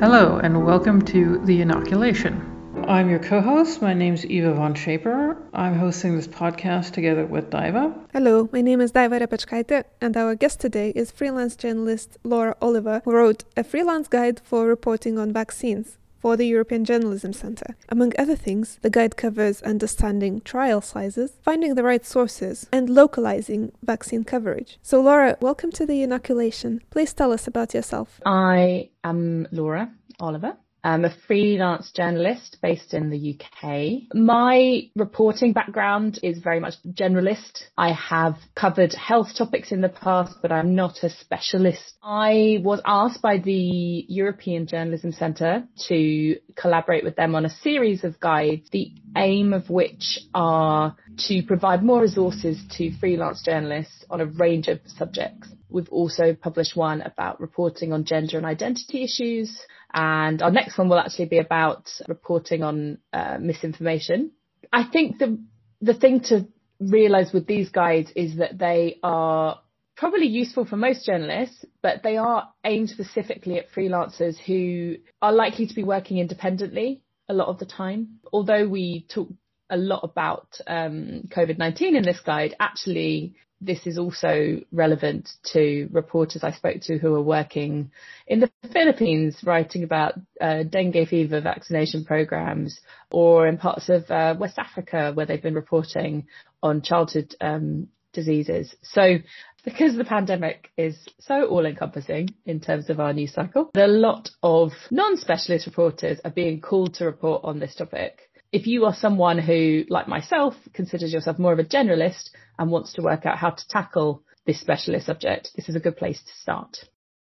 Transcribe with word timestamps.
Hello, 0.00 0.38
and 0.38 0.64
welcome 0.64 1.02
to 1.02 1.36
The 1.44 1.60
Inoculation. 1.60 2.40
I'm 2.88 3.10
your 3.10 3.18
co 3.18 3.42
host. 3.42 3.82
My 3.82 3.92
name's 3.92 4.24
Eva 4.24 4.54
von 4.54 4.72
Schaper. 4.72 5.36
I'm 5.52 5.74
hosting 5.74 6.16
this 6.16 6.26
podcast 6.26 6.92
together 6.92 7.26
with 7.26 7.50
Daiva. 7.50 7.94
Hello, 8.10 8.48
my 8.50 8.62
name 8.62 8.80
is 8.80 8.92
Daiva 8.92 9.20
Repechkaite, 9.20 9.84
and 10.00 10.16
our 10.16 10.34
guest 10.34 10.58
today 10.58 10.94
is 10.96 11.10
freelance 11.10 11.54
journalist 11.54 12.16
Laura 12.24 12.56
Oliver, 12.62 13.02
who 13.04 13.12
wrote 13.12 13.44
a 13.58 13.62
freelance 13.62 14.08
guide 14.08 14.40
for 14.42 14.66
reporting 14.66 15.18
on 15.18 15.34
vaccines 15.34 15.98
for 16.20 16.36
the 16.36 16.46
European 16.46 16.84
Journalism 16.84 17.32
Centre. 17.32 17.74
Among 17.88 18.12
other 18.18 18.36
things, 18.36 18.78
the 18.82 18.90
guide 18.90 19.16
covers 19.16 19.62
understanding 19.62 20.42
trial 20.42 20.80
sizes, 20.80 21.32
finding 21.42 21.74
the 21.74 21.82
right 21.82 22.04
sources, 22.04 22.66
and 22.70 22.90
localizing 22.90 23.72
vaccine 23.82 24.24
coverage. 24.24 24.78
So, 24.82 25.00
Laura, 25.00 25.36
welcome 25.40 25.72
to 25.72 25.86
the 25.86 26.02
inoculation. 26.02 26.82
Please 26.90 27.12
tell 27.12 27.32
us 27.32 27.46
about 27.46 27.74
yourself. 27.74 28.20
I 28.26 28.90
am 29.02 29.48
Laura 29.50 29.92
Oliver. 30.20 30.56
I'm 30.82 31.04
a 31.04 31.14
freelance 31.26 31.90
journalist 31.92 32.58
based 32.62 32.94
in 32.94 33.10
the 33.10 33.38
UK. 33.38 34.14
My 34.14 34.82
reporting 34.96 35.52
background 35.52 36.18
is 36.22 36.38
very 36.38 36.60
much 36.60 36.74
generalist. 36.86 37.64
I 37.76 37.92
have 37.92 38.36
covered 38.54 38.94
health 38.94 39.28
topics 39.36 39.72
in 39.72 39.80
the 39.80 39.88
past, 39.88 40.36
but 40.40 40.52
I'm 40.52 40.74
not 40.74 41.02
a 41.02 41.10
specialist. 41.10 41.94
I 42.02 42.60
was 42.62 42.80
asked 42.84 43.20
by 43.20 43.38
the 43.38 44.06
European 44.08 44.66
Journalism 44.66 45.12
Centre 45.12 45.64
to 45.88 46.36
collaborate 46.56 47.04
with 47.04 47.16
them 47.16 47.34
on 47.34 47.44
a 47.44 47.50
series 47.50 48.04
of 48.04 48.18
guides, 48.20 48.68
the 48.70 48.92
aim 49.16 49.52
of 49.52 49.68
which 49.68 50.20
are 50.34 50.96
to 51.28 51.42
provide 51.42 51.82
more 51.82 52.00
resources 52.00 52.62
to 52.78 52.96
freelance 52.98 53.42
journalists 53.42 54.04
on 54.08 54.20
a 54.20 54.26
range 54.26 54.68
of 54.68 54.80
subjects. 54.86 55.48
We've 55.70 55.88
also 55.90 56.34
published 56.34 56.76
one 56.76 57.00
about 57.02 57.40
reporting 57.40 57.92
on 57.92 58.04
gender 58.04 58.36
and 58.36 58.46
identity 58.46 59.04
issues. 59.04 59.56
And 59.92 60.42
our 60.42 60.50
next 60.50 60.78
one 60.78 60.88
will 60.88 60.98
actually 60.98 61.26
be 61.26 61.38
about 61.38 61.90
reporting 62.08 62.62
on 62.62 62.98
uh, 63.12 63.38
misinformation. 63.40 64.32
I 64.72 64.84
think 64.84 65.18
the, 65.18 65.38
the 65.80 65.94
thing 65.94 66.20
to 66.28 66.46
realize 66.78 67.32
with 67.32 67.46
these 67.46 67.68
guides 67.70 68.10
is 68.14 68.36
that 68.36 68.58
they 68.58 68.98
are 69.02 69.60
probably 69.96 70.26
useful 70.26 70.64
for 70.64 70.76
most 70.76 71.04
journalists, 71.04 71.64
but 71.82 72.02
they 72.02 72.16
are 72.16 72.48
aimed 72.64 72.88
specifically 72.88 73.58
at 73.58 73.70
freelancers 73.70 74.38
who 74.38 74.96
are 75.20 75.32
likely 75.32 75.66
to 75.66 75.74
be 75.74 75.84
working 75.84 76.18
independently 76.18 77.02
a 77.28 77.34
lot 77.34 77.48
of 77.48 77.58
the 77.58 77.66
time. 77.66 78.18
Although 78.32 78.66
we 78.66 79.06
talk 79.12 79.28
a 79.68 79.76
lot 79.76 80.00
about 80.02 80.58
um, 80.66 81.28
COVID-19 81.28 81.96
in 81.96 82.02
this 82.02 82.20
guide, 82.20 82.56
actually 82.58 83.34
this 83.60 83.86
is 83.86 83.98
also 83.98 84.60
relevant 84.72 85.30
to 85.52 85.88
reporters 85.92 86.42
I 86.42 86.52
spoke 86.52 86.80
to 86.82 86.98
who 86.98 87.14
are 87.14 87.22
working 87.22 87.90
in 88.26 88.40
the 88.40 88.50
Philippines 88.72 89.36
writing 89.44 89.84
about 89.84 90.14
uh, 90.40 90.62
dengue 90.62 91.08
fever 91.08 91.40
vaccination 91.40 92.04
programs 92.04 92.80
or 93.10 93.46
in 93.46 93.58
parts 93.58 93.88
of 93.88 94.10
uh, 94.10 94.34
West 94.38 94.58
Africa 94.58 95.12
where 95.14 95.26
they've 95.26 95.42
been 95.42 95.54
reporting 95.54 96.26
on 96.62 96.82
childhood 96.82 97.34
um, 97.40 97.88
diseases. 98.12 98.74
So 98.82 99.18
because 99.64 99.96
the 99.96 100.04
pandemic 100.04 100.70
is 100.76 100.96
so 101.18 101.44
all 101.46 101.66
encompassing 101.66 102.30
in 102.46 102.60
terms 102.60 102.88
of 102.88 102.98
our 102.98 103.12
news 103.12 103.34
cycle, 103.34 103.70
a 103.74 103.86
lot 103.86 104.30
of 104.42 104.72
non-specialist 104.90 105.66
reporters 105.66 106.18
are 106.24 106.30
being 106.30 106.60
called 106.60 106.94
to 106.94 107.04
report 107.04 107.42
on 107.44 107.58
this 107.58 107.74
topic 107.74 108.29
if 108.52 108.66
you 108.66 108.84
are 108.84 108.94
someone 108.94 109.38
who, 109.38 109.84
like 109.88 110.08
myself, 110.08 110.54
considers 110.72 111.12
yourself 111.12 111.38
more 111.38 111.52
of 111.52 111.58
a 111.58 111.64
generalist 111.64 112.30
and 112.58 112.70
wants 112.70 112.92
to 112.94 113.02
work 113.02 113.26
out 113.26 113.38
how 113.38 113.50
to 113.50 113.68
tackle 113.68 114.22
this 114.46 114.60
specialist 114.60 115.06
subject, 115.06 115.50
this 115.56 115.68
is 115.68 115.76
a 115.76 115.80
good 115.80 115.96
place 115.96 116.20
to 116.22 116.32
start. 116.40 116.76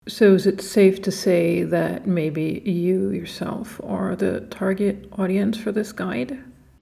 So, 0.07 0.33
is 0.33 0.47
it 0.47 0.61
safe 0.61 1.01
to 1.03 1.11
say 1.11 1.63
that 1.63 2.07
maybe 2.07 2.63
you 2.65 3.11
yourself 3.11 3.79
are 3.83 4.15
the 4.15 4.41
target 4.49 5.09
audience 5.17 5.57
for 5.57 5.71
this 5.71 5.91
guide? 5.91 6.31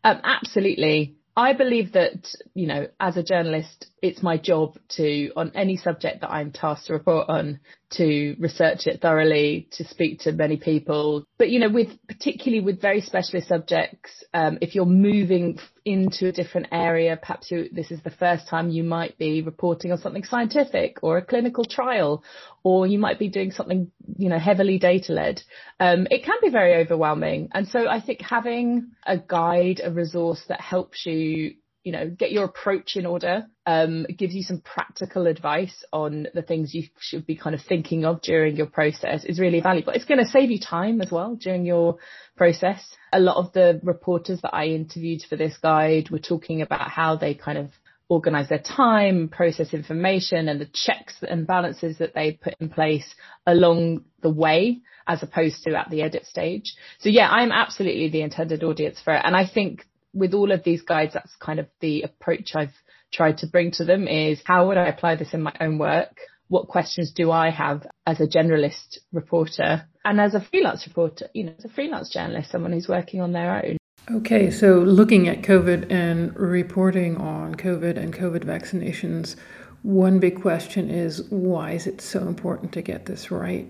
Um, 0.03 0.21
absolutely. 0.23 1.17
I 1.37 1.53
believe 1.53 1.91
that, 1.91 2.27
you 2.55 2.65
know, 2.65 2.87
as 2.99 3.15
a 3.15 3.21
journalist, 3.21 3.85
it's 4.01 4.23
my 4.23 4.37
job 4.37 4.79
to, 4.95 5.31
on 5.35 5.51
any 5.53 5.77
subject 5.77 6.21
that 6.21 6.31
I'm 6.31 6.51
tasked 6.51 6.87
to 6.87 6.93
report 6.93 7.29
on, 7.29 7.59
to 7.91 8.35
research 8.39 8.87
it 8.87 9.01
thoroughly, 9.01 9.67
to 9.73 9.87
speak 9.87 10.21
to 10.21 10.31
many 10.31 10.57
people. 10.57 11.25
But, 11.37 11.51
you 11.51 11.59
know, 11.59 11.69
with, 11.69 11.89
particularly 12.07 12.65
with 12.65 12.81
very 12.81 13.01
specialist 13.01 13.49
subjects, 13.49 14.23
um, 14.33 14.57
if 14.61 14.73
you're 14.73 14.87
moving 14.87 15.59
into 15.85 16.27
a 16.27 16.31
different 16.31 16.69
area, 16.71 17.15
perhaps 17.15 17.51
you, 17.51 17.69
this 17.71 17.91
is 17.91 18.01
the 18.01 18.09
first 18.09 18.47
time 18.47 18.71
you 18.71 18.83
might 18.83 19.15
be 19.19 19.43
reporting 19.43 19.91
on 19.91 19.99
something 19.99 20.23
scientific 20.23 20.97
or 21.03 21.19
a 21.19 21.25
clinical 21.25 21.65
trial, 21.65 22.23
or 22.67 22.85
you 22.85 22.99
might 22.99 23.17
be 23.17 23.29
doing 23.29 23.51
something, 23.51 23.89
you 24.17 24.27
know, 24.27 24.37
heavily 24.37 24.77
data 24.77 25.13
led. 25.13 25.41
Um, 25.79 26.05
it 26.11 26.25
can 26.25 26.35
be 26.41 26.49
very 26.49 26.75
overwhelming. 26.75 27.47
And 27.53 27.65
so 27.65 27.87
I 27.87 28.01
think 28.01 28.21
having 28.21 28.91
a 29.05 29.17
guide, 29.17 29.79
a 29.81 29.89
resource 29.89 30.43
that 30.49 30.59
helps 30.59 31.05
you 31.05 31.53
you 31.83 31.93
know, 31.93 32.09
get 32.09 32.33
your 32.33 32.43
approach 32.43 32.97
in 32.97 33.05
order, 33.05 33.45
um, 33.65 34.05
gives 34.17 34.35
you 34.35 34.43
some 34.43 34.59
practical 34.59 35.25
advice 35.25 35.85
on 35.93 36.27
the 36.33 36.41
things 36.41 36.73
you 36.73 36.83
should 36.99 37.25
be 37.25 37.37
kind 37.37 37.55
of 37.55 37.61
thinking 37.61 38.03
of 38.03 38.21
during 38.21 38.57
your 38.57 38.65
process 38.65 39.23
is 39.23 39.39
really 39.39 39.61
valuable. 39.61 39.93
It's 39.93 40.03
going 40.03 40.19
to 40.19 40.29
save 40.29 40.51
you 40.51 40.59
time 40.59 40.99
as 40.99 41.09
well 41.09 41.37
during 41.37 41.63
your 41.63 41.95
process. 42.35 42.85
A 43.13 43.21
lot 43.21 43.37
of 43.37 43.53
the 43.53 43.79
reporters 43.83 44.41
that 44.41 44.53
I 44.53 44.65
interviewed 44.65 45.21
for 45.29 45.37
this 45.37 45.55
guide 45.63 46.09
were 46.09 46.19
talking 46.19 46.61
about 46.61 46.89
how 46.89 47.15
they 47.15 47.33
kind 47.33 47.57
of 47.57 47.69
organize 48.09 48.49
their 48.49 48.59
time, 48.59 49.29
process 49.29 49.73
information 49.73 50.47
and 50.47 50.61
the 50.61 50.69
checks 50.73 51.15
and 51.27 51.45
balances 51.45 51.97
that 51.97 52.13
they 52.13 52.31
put 52.33 52.55
in 52.59 52.69
place 52.69 53.15
along 53.45 54.03
the 54.21 54.29
way 54.29 54.79
as 55.07 55.23
opposed 55.23 55.63
to 55.63 55.75
at 55.75 55.89
the 55.89 56.01
edit 56.01 56.25
stage. 56.25 56.75
So 56.99 57.09
yeah, 57.09 57.29
I'm 57.29 57.51
absolutely 57.51 58.09
the 58.09 58.21
intended 58.21 58.63
audience 58.63 58.99
for 59.03 59.13
it. 59.13 59.21
And 59.23 59.35
I 59.35 59.47
think 59.47 59.85
with 60.13 60.33
all 60.33 60.51
of 60.51 60.63
these 60.63 60.81
guides, 60.81 61.13
that's 61.13 61.35
kind 61.39 61.59
of 61.59 61.67
the 61.79 62.03
approach 62.03 62.51
I've 62.55 62.73
tried 63.11 63.39
to 63.39 63.47
bring 63.47 63.71
to 63.71 63.85
them 63.85 64.07
is 64.07 64.41
how 64.45 64.67
would 64.67 64.77
I 64.77 64.87
apply 64.87 65.15
this 65.15 65.33
in 65.33 65.41
my 65.41 65.53
own 65.59 65.77
work? 65.77 66.17
What 66.49 66.67
questions 66.67 67.11
do 67.13 67.31
I 67.31 67.49
have 67.49 67.85
as 68.05 68.21
a 68.21 68.27
generalist 68.27 68.99
reporter 69.11 69.85
and 70.05 70.19
as 70.21 70.33
a 70.33 70.41
freelance 70.41 70.87
reporter, 70.87 71.27
you 71.33 71.45
know, 71.45 71.53
as 71.57 71.65
a 71.65 71.69
freelance 71.69 72.09
journalist, 72.09 72.51
someone 72.51 72.71
who's 72.71 72.87
working 72.87 73.21
on 73.21 73.33
their 73.33 73.65
own? 73.65 73.77
Okay, 74.09 74.51
so 74.51 74.79
looking 74.79 75.27
at 75.27 75.41
COVID 75.41 75.91
and 75.91 76.33
reporting 76.37 77.17
on 77.17 77.55
COVID 77.55 77.97
and 77.97 78.13
COVID 78.13 78.45
vaccinations, 78.45 79.35
one 79.83 80.19
big 80.19 80.41
question 80.41 80.89
is 80.89 81.23
why 81.29 81.71
is 81.71 81.87
it 81.87 81.99
so 81.99 82.25
important 82.25 82.71
to 82.73 82.81
get 82.81 83.05
this 83.05 83.31
right? 83.31 83.69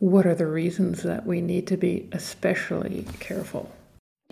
What 0.00 0.26
are 0.26 0.34
the 0.34 0.48
reasons 0.48 1.04
that 1.04 1.24
we 1.24 1.40
need 1.40 1.68
to 1.68 1.76
be 1.76 2.08
especially 2.10 3.06
careful? 3.20 3.70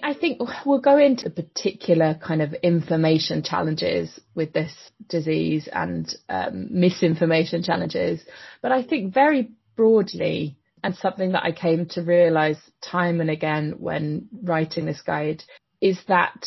I 0.03 0.15
think 0.15 0.41
we'll 0.67 0.81
go 0.81 0.99
into 0.99 1.29
the 1.29 1.43
particular 1.43 2.15
kind 2.15 2.43
of 2.43 2.53
information 2.55 3.45
challenges 3.45 4.19
with 4.35 4.53
this 4.53 4.73
disease 5.09 5.69
and 5.73 6.13
um, 6.29 6.67
misinformation 6.71 7.63
challenges. 7.63 8.21
But 8.61 8.73
I 8.73 8.83
think 8.83 9.15
very 9.15 9.51
broadly, 9.77 10.58
and 10.83 10.95
something 10.97 11.33
that 11.33 11.45
I 11.45 11.53
came 11.53 11.87
to 11.91 12.03
realize 12.03 12.59
time 12.83 13.21
and 13.21 13.31
again 13.31 13.75
when 13.79 14.29
writing 14.43 14.87
this 14.87 15.03
guide 15.03 15.43
is 15.81 15.99
that 16.09 16.45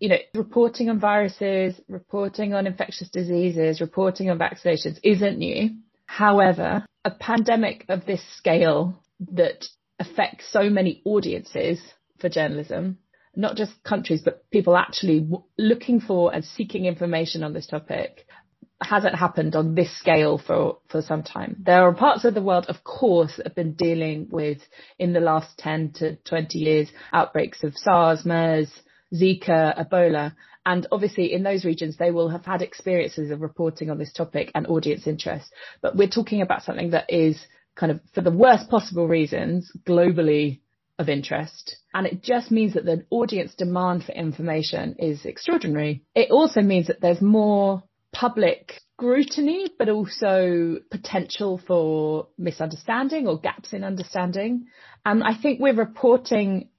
you 0.00 0.08
know, 0.08 0.18
reporting 0.34 0.88
on 0.90 1.00
viruses, 1.00 1.74
reporting 1.88 2.54
on 2.54 2.66
infectious 2.66 3.08
diseases, 3.08 3.80
reporting 3.80 4.30
on 4.30 4.38
vaccinations 4.38 4.98
isn't 5.02 5.38
new. 5.38 5.70
However, 6.06 6.86
a 7.04 7.10
pandemic 7.10 7.84
of 7.88 8.06
this 8.06 8.22
scale 8.36 9.02
that 9.32 9.64
affects 9.98 10.50
so 10.52 10.70
many 10.70 11.02
audiences 11.04 11.80
for 12.20 12.28
journalism, 12.28 12.98
not 13.34 13.56
just 13.56 13.82
countries, 13.82 14.22
but 14.24 14.48
people 14.50 14.76
actually 14.76 15.28
looking 15.58 16.00
for 16.00 16.32
and 16.32 16.44
seeking 16.44 16.84
information 16.84 17.42
on 17.42 17.52
this 17.52 17.66
topic 17.66 18.26
hasn't 18.80 19.16
happened 19.16 19.56
on 19.56 19.74
this 19.74 19.96
scale 19.98 20.38
for, 20.38 20.78
for 20.88 21.02
some 21.02 21.22
time. 21.22 21.56
There 21.58 21.82
are 21.82 21.94
parts 21.94 22.24
of 22.24 22.34
the 22.34 22.42
world, 22.42 22.66
of 22.68 22.84
course, 22.84 23.36
that 23.36 23.46
have 23.46 23.54
been 23.54 23.74
dealing 23.74 24.28
with, 24.30 24.58
in 24.98 25.12
the 25.12 25.20
last 25.20 25.58
10 25.58 25.92
to 25.96 26.16
20 26.16 26.58
years, 26.58 26.88
outbreaks 27.12 27.64
of 27.64 27.76
SARS, 27.76 28.24
MERS, 28.24 28.70
Zika, 29.12 29.76
Ebola. 29.78 30.34
And 30.64 30.86
obviously 30.92 31.32
in 31.32 31.42
those 31.42 31.64
regions, 31.64 31.96
they 31.96 32.10
will 32.10 32.28
have 32.28 32.44
had 32.44 32.62
experiences 32.62 33.30
of 33.30 33.40
reporting 33.40 33.90
on 33.90 33.98
this 33.98 34.12
topic 34.12 34.52
and 34.54 34.66
audience 34.66 35.06
interest. 35.06 35.52
But 35.80 35.96
we're 35.96 36.08
talking 36.08 36.42
about 36.42 36.62
something 36.62 36.90
that 36.90 37.06
is 37.08 37.38
kind 37.74 37.90
of, 37.90 38.00
for 38.14 38.20
the 38.20 38.30
worst 38.30 38.68
possible 38.68 39.08
reasons, 39.08 39.72
globally 39.86 40.60
of 40.98 41.08
interest. 41.08 41.76
And 41.94 42.06
it 42.06 42.22
just 42.22 42.50
means 42.50 42.74
that 42.74 42.84
the 42.84 43.04
audience 43.10 43.54
demand 43.54 44.04
for 44.04 44.12
information 44.12 44.96
is 44.98 45.24
extraordinary. 45.24 46.02
It 46.14 46.30
also 46.30 46.60
means 46.60 46.88
that 46.88 47.00
there's 47.00 47.22
more 47.22 47.82
public 48.12 48.80
scrutiny, 48.94 49.70
but 49.78 49.88
also 49.88 50.78
potential 50.90 51.60
for 51.66 52.28
misunderstanding 52.36 53.26
or 53.28 53.38
gaps 53.38 53.72
in 53.72 53.84
understanding. 53.84 54.66
And 55.04 55.22
I 55.22 55.34
think 55.40 55.60
we're 55.60 55.74
reporting, 55.74 56.70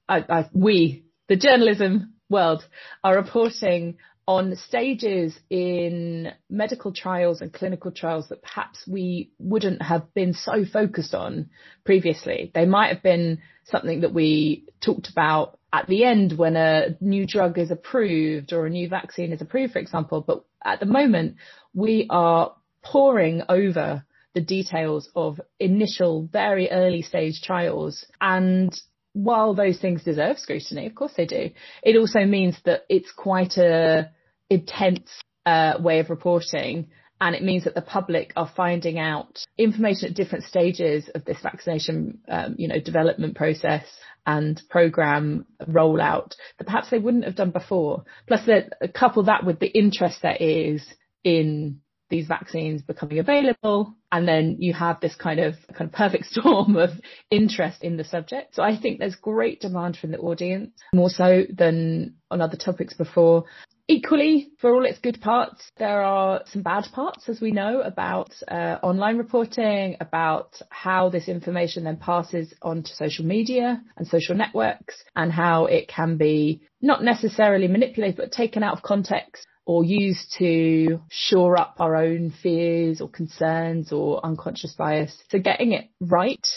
we, 0.53 1.05
the 1.27 1.35
journalism 1.35 2.15
world, 2.29 2.65
are 3.03 3.15
reporting 3.15 3.97
on 4.27 4.55
stages 4.55 5.33
in 5.49 6.31
medical 6.49 6.93
trials 6.93 7.41
and 7.41 7.51
clinical 7.51 7.91
trials 7.91 8.29
that 8.29 8.43
perhaps 8.43 8.85
we 8.87 9.31
wouldn't 9.39 9.81
have 9.81 10.13
been 10.13 10.33
so 10.33 10.63
focused 10.65 11.15
on 11.15 11.49
previously. 11.83 12.51
They 12.53 12.65
might 12.65 12.93
have 12.93 13.01
been 13.01 13.41
something 13.65 14.01
that 14.01 14.13
we 14.13 14.67
talked 14.81 15.09
about 15.09 15.58
at 15.71 15.87
the 15.87 16.03
end 16.03 16.37
when 16.37 16.55
a 16.55 16.97
new 16.99 17.25
drug 17.25 17.57
is 17.57 17.71
approved 17.71 18.53
or 18.53 18.65
a 18.65 18.69
new 18.69 18.89
vaccine 18.89 19.31
is 19.31 19.41
approved, 19.41 19.73
for 19.73 19.79
example. 19.79 20.21
But 20.25 20.43
at 20.63 20.79
the 20.79 20.85
moment, 20.85 21.35
we 21.73 22.07
are 22.09 22.55
poring 22.83 23.43
over 23.49 24.05
the 24.33 24.41
details 24.41 25.09
of 25.15 25.39
initial, 25.59 26.27
very 26.31 26.69
early 26.71 27.01
stage 27.01 27.41
trials. 27.41 28.05
And 28.19 28.71
while 29.13 29.53
those 29.53 29.79
things 29.79 30.03
deserve 30.03 30.39
scrutiny, 30.39 30.87
of 30.87 30.95
course 30.95 31.13
they 31.15 31.25
do, 31.25 31.49
it 31.83 31.97
also 31.97 32.25
means 32.25 32.57
that 32.65 32.83
it's 32.89 33.11
quite 33.11 33.57
a 33.57 34.11
intense 34.49 35.09
uh, 35.45 35.73
way 35.79 35.99
of 35.99 36.09
reporting. 36.09 36.87
And 37.21 37.35
it 37.35 37.43
means 37.43 37.65
that 37.65 37.75
the 37.75 37.81
public 37.81 38.31
are 38.37 38.49
finding 38.55 38.97
out 38.97 39.43
information 39.57 40.09
at 40.09 40.15
different 40.15 40.45
stages 40.45 41.09
of 41.13 41.25
this 41.25 41.39
vaccination, 41.43 42.19
um, 42.29 42.55
you 42.57 42.69
know, 42.69 42.79
development 42.79 43.35
process 43.35 43.83
and 44.29 44.61
program 44.69 45.43
rollout 45.67 46.35
that 46.59 46.65
perhaps 46.65 46.91
they 46.91 46.99
wouldn't 46.99 47.25
have 47.25 47.35
done 47.35 47.49
before. 47.49 48.03
Plus, 48.27 48.45
that 48.45 48.93
couple 48.93 49.23
that 49.23 49.43
with 49.43 49.59
the 49.59 49.67
interest 49.67 50.19
there 50.21 50.37
is 50.39 50.85
in 51.23 51.81
these 52.11 52.27
vaccines 52.27 52.81
becoming 52.81 53.19
available 53.19 53.95
and 54.11 54.27
then 54.27 54.55
you 54.59 54.73
have 54.73 54.99
this 54.99 55.15
kind 55.15 55.39
of 55.39 55.53
kind 55.75 55.89
of 55.89 55.91
perfect 55.91 56.25
storm 56.33 56.75
of 56.75 56.89
interest 57.29 57.83
in 57.83 57.97
the 57.97 58.03
subject 58.03 58.55
so 58.55 58.63
i 58.63 58.75
think 58.75 58.97
there's 58.97 59.15
great 59.15 59.61
demand 59.61 59.95
from 59.95 60.09
the 60.09 60.17
audience 60.17 60.71
more 60.91 61.09
so 61.09 61.43
than 61.55 62.15
on 62.31 62.41
other 62.41 62.57
topics 62.57 62.95
before 62.95 63.45
Equally, 63.91 64.51
for 64.59 64.75
all 64.75 64.85
its 64.85 64.99
good 64.99 65.19
parts, 65.19 65.71
there 65.77 66.03
are 66.03 66.43
some 66.45 66.61
bad 66.61 66.85
parts, 66.93 67.27
as 67.27 67.41
we 67.41 67.51
know, 67.51 67.81
about 67.81 68.31
uh, 68.47 68.77
online 68.83 69.17
reporting, 69.17 69.97
about 69.99 70.61
how 70.69 71.09
this 71.09 71.27
information 71.27 71.85
then 71.85 71.97
passes 71.97 72.53
onto 72.61 72.89
social 72.89 73.25
media 73.25 73.81
and 73.97 74.07
social 74.07 74.35
networks, 74.35 75.03
and 75.15 75.31
how 75.31 75.65
it 75.65 75.87
can 75.87 76.17
be 76.17 76.61
not 76.83 77.03
necessarily 77.03 77.67
manipulated, 77.67 78.15
but 78.15 78.31
taken 78.31 78.61
out 78.61 78.77
of 78.77 78.83
context 78.83 79.47
or 79.65 79.83
used 79.83 80.35
to 80.37 81.01
shore 81.09 81.59
up 81.59 81.77
our 81.79 81.95
own 81.95 82.31
fears 82.43 83.01
or 83.01 83.09
concerns 83.09 83.91
or 83.91 84.23
unconscious 84.23 84.75
bias. 84.75 85.17
So 85.31 85.39
getting 85.39 85.71
it 85.73 85.85
right, 85.99 86.47